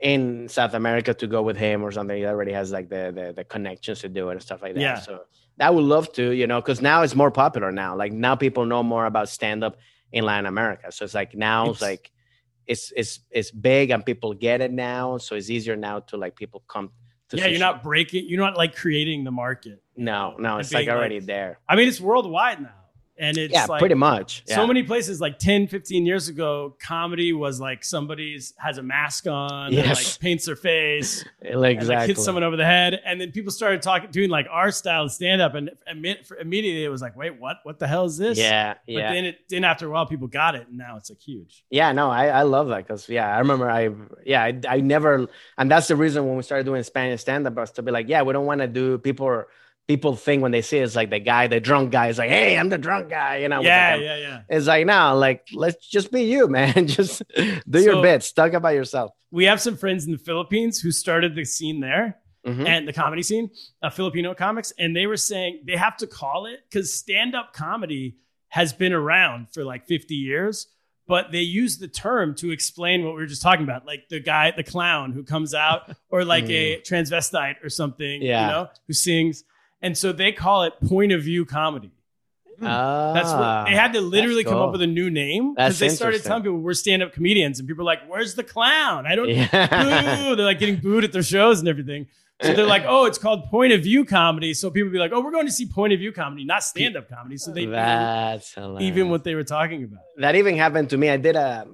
[0.00, 2.16] in South America to go with him or something.
[2.16, 4.80] He already has like the the, the connections to do it and stuff like that.
[4.80, 4.98] Yeah.
[4.98, 5.20] So
[5.60, 7.96] I would love to, you know, because now it's more popular now.
[7.96, 9.76] Like now people know more about stand up
[10.12, 10.92] in Latin America.
[10.92, 12.10] So it's like now it's like
[12.66, 15.18] it's it's it's big and people get it now.
[15.18, 16.90] So it's easier now to like people come
[17.30, 17.60] to yeah, you're shit.
[17.60, 18.26] not breaking.
[18.28, 19.82] You're not like creating the market.
[19.96, 21.58] no, no, it's like being, like- already there.
[21.68, 22.74] I mean, it's worldwide now,
[23.18, 24.42] and it's Yeah, like, pretty much.
[24.46, 24.56] Yeah.
[24.56, 29.26] So many places, like 10, 15 years ago, comedy was like somebody's has a mask
[29.26, 29.96] on, and, Yes.
[30.14, 33.50] like paints their face, Like, and like hits someone over the head, and then people
[33.52, 35.70] started talking, doing like our style of stand up, and
[36.40, 37.58] immediately it was like, wait, what?
[37.62, 38.38] What the hell is this?
[38.38, 39.12] yeah, But yeah.
[39.12, 41.64] then it then after a while, people got it, and now it's like huge.
[41.70, 43.90] Yeah, no, I, I love that because yeah, I remember I
[44.24, 47.54] yeah I, I never and that's the reason when we started doing Spanish stand up
[47.54, 49.48] was to be like yeah we don't want to do people are,
[49.88, 52.58] people think when they see it's like the guy the drunk guy is like hey
[52.58, 54.40] I'm the drunk guy you know yeah, like yeah, yeah.
[54.48, 58.52] it's like no like let's just be you man just do your So- bits talk
[58.52, 62.18] about yourself We have some friends in the Philippines who started the scene there.
[62.46, 62.64] Mhm.
[62.64, 63.50] and the comedy scene,
[63.82, 67.52] uh, Filipino comics, and they were saying they have to call it because stand up
[67.52, 68.18] comedy
[68.50, 70.68] has been around for like 50 years,
[71.08, 74.20] but they use the term to explain what we were just talking about, like the
[74.20, 78.40] guy, the clown who comes out, or like a transvestite or something, Yeah.
[78.46, 79.42] you know, who sings.
[79.82, 81.92] And so they call it point of view comedy.
[82.58, 86.22] That's what they had to literally come up with a new name because they started
[86.22, 89.06] telling people we're stand up comedians, and people are like, "Where's the clown?
[89.06, 89.48] I don't Yeah.
[89.50, 90.36] boo.
[90.36, 92.06] They're like getting booed at their shows and everything.
[92.42, 94.52] So they're like, oh, it's called point of view comedy.
[94.52, 96.94] So people be like, oh, we're going to see point of view comedy, not stand
[96.94, 97.38] up comedy.
[97.38, 98.82] So they that's hilarious.
[98.82, 100.00] even what they were talking about.
[100.18, 101.08] that even happened to me.
[101.08, 101.66] I did a,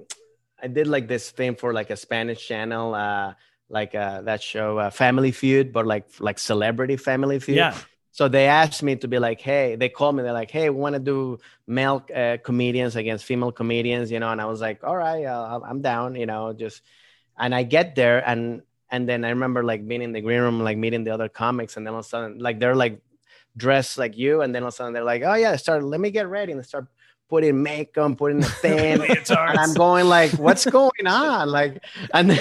[0.61, 3.33] I did like this thing for like a Spanish channel, uh,
[3.67, 7.57] like uh, that show, uh, Family Feud, but like like celebrity Family Feud.
[7.57, 7.75] Yeah.
[8.13, 10.21] So they asked me to be like, hey, they called me.
[10.21, 14.31] They're like, hey, we want to do male uh, comedians against female comedians, you know.
[14.31, 16.53] And I was like, all right, uh, I'm down, you know.
[16.53, 16.83] Just
[17.39, 18.61] and I get there and
[18.91, 21.75] and then I remember like being in the green room, like meeting the other comics,
[21.75, 23.01] and then all of a sudden, like they're like
[23.57, 25.83] dressed like you, and then all of a sudden they're like, oh yeah, start.
[25.83, 26.85] Let me get ready and start
[27.33, 31.49] putting makeup, putting the thing, and I'm going like, what's going on?
[31.49, 32.39] Like, and then,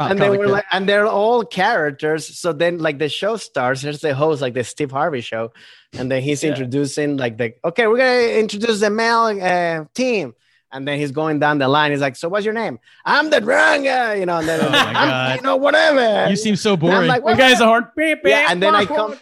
[0.00, 2.22] and they were like, and they're all characters.
[2.42, 3.82] So then, like, the show starts.
[3.82, 5.52] There's the host, like the Steve Harvey show,
[5.98, 6.50] and then he's Yeah.
[6.50, 10.34] introducing like the okay, we're gonna introduce the male uh, team.
[10.74, 11.90] And then he's going down the line.
[11.92, 14.38] He's like, "So what's your name?" I'm the drunk guy, you know.
[14.38, 16.28] And then Oh I'm, you know, whatever.
[16.30, 17.08] You seem so And I'm boring.
[17.14, 17.84] like, One guy's a horn.
[17.94, 19.14] Beep, yeah, and then I come,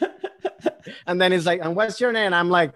[1.06, 2.72] and then he's like, "And what's your name?" I'm like,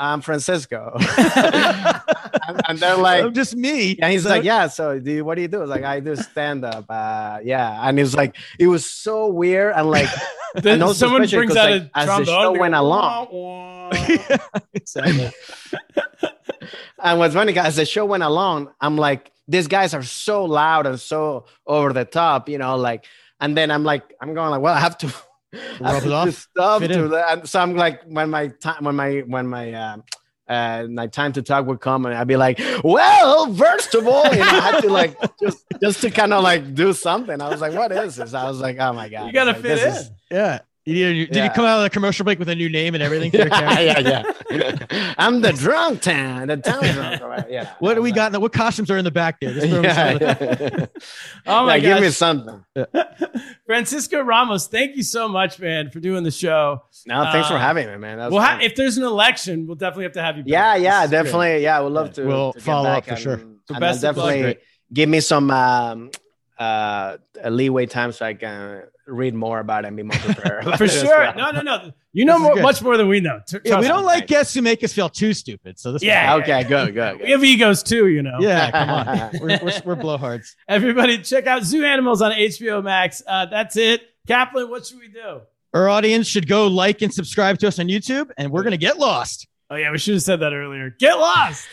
[0.00, 3.96] "I'm Francisco," and, and they're like, I'm just me.
[4.00, 5.84] and he's So- like, "Yeah, so do you, what do you do?" I was like,
[5.84, 9.90] "I do stand up." Uh, yeah, and he was like, it was so weird and
[9.90, 10.08] like,
[10.54, 13.28] Then and someone brings out like, a as the show went along.
[13.30, 14.58] wah, wah.
[14.74, 15.30] Exactly.
[17.02, 20.86] and what's funny, as the show went along, I'm like, these guys are so loud
[20.86, 23.04] and so over the top, you know, like,
[23.40, 25.12] and then I'm like, I'm going like, well, I have to.
[25.54, 27.10] I Rub have it to off, Stop fit to in.
[27.10, 27.38] that.
[27.38, 30.04] And so I'm like, when my time, when my, when my, um,
[30.48, 34.24] uh, my time to talk would come, and I'd be like, "Well, first of all,
[34.32, 37.48] you know, I had to like just just to kind of like do something." I
[37.48, 39.62] was like, "What is this?" I was like, "Oh my god!" You gotta It's like,
[39.62, 40.02] fit this in.
[40.02, 40.58] is- Yeah.
[40.90, 41.44] You need a new- did Yeah.
[41.44, 43.30] you come out of the commercial break with a new name and everything?
[43.30, 43.98] For your yeah,
[44.50, 45.12] yeah.
[45.18, 47.22] I'm the drunk town, the town drunk.
[47.22, 47.46] or.
[47.48, 47.70] Yeah.
[47.78, 48.32] What do we got?
[48.32, 49.52] the- What costumes are in the back there?
[49.54, 51.02] Just throw me some like- of the- yeah,
[51.46, 52.64] Oh my yeah, give me something.
[53.66, 56.82] Francisco Ramos, thank you so much, man, for doing the show.
[57.06, 58.18] No, thanks for Uh, having me, man.
[58.18, 60.42] Well, ha- if there's an election, we'll definitely have to have you.
[60.44, 60.50] Back.
[60.50, 61.22] yeah, yeah, This great.
[61.24, 61.62] definitely.
[61.62, 62.24] Yeah, we'd love to.
[62.26, 63.34] We'll to follow up back for sure.
[63.34, 64.28] and- So and best then of luck.
[64.30, 64.62] definitely
[64.92, 66.10] give me some um,
[66.60, 70.64] uh, a leeway time so I can read more about it and be more prepared.
[70.78, 71.18] For sure.
[71.18, 71.34] well.
[71.36, 71.90] No, no, no.
[72.12, 73.40] You know more, much more than we know.
[73.48, 74.06] Tr- Yeah, we don't me.
[74.06, 75.78] like guests who make us feel too stupid.
[75.78, 76.02] So this.
[76.02, 76.34] Yeah.
[76.36, 77.14] Okay, good, good.
[77.14, 77.30] We good.
[77.30, 78.36] have egos too, you know.
[78.40, 78.70] Yeah.
[78.72, 79.30] Come on.
[79.40, 80.54] We're, we're, we're blowhards.
[80.68, 83.22] Everybody, check out Zoo Animals on HBO Max.
[83.26, 84.02] Uh, that's it.
[84.28, 85.40] Kaplan, what should we do?
[85.72, 88.98] Our audience should go like and subscribe to us on YouTube, and we're gonna get
[88.98, 89.46] lost.
[89.70, 90.90] Oh yeah, we should have said that earlier.
[90.98, 91.68] Get lost.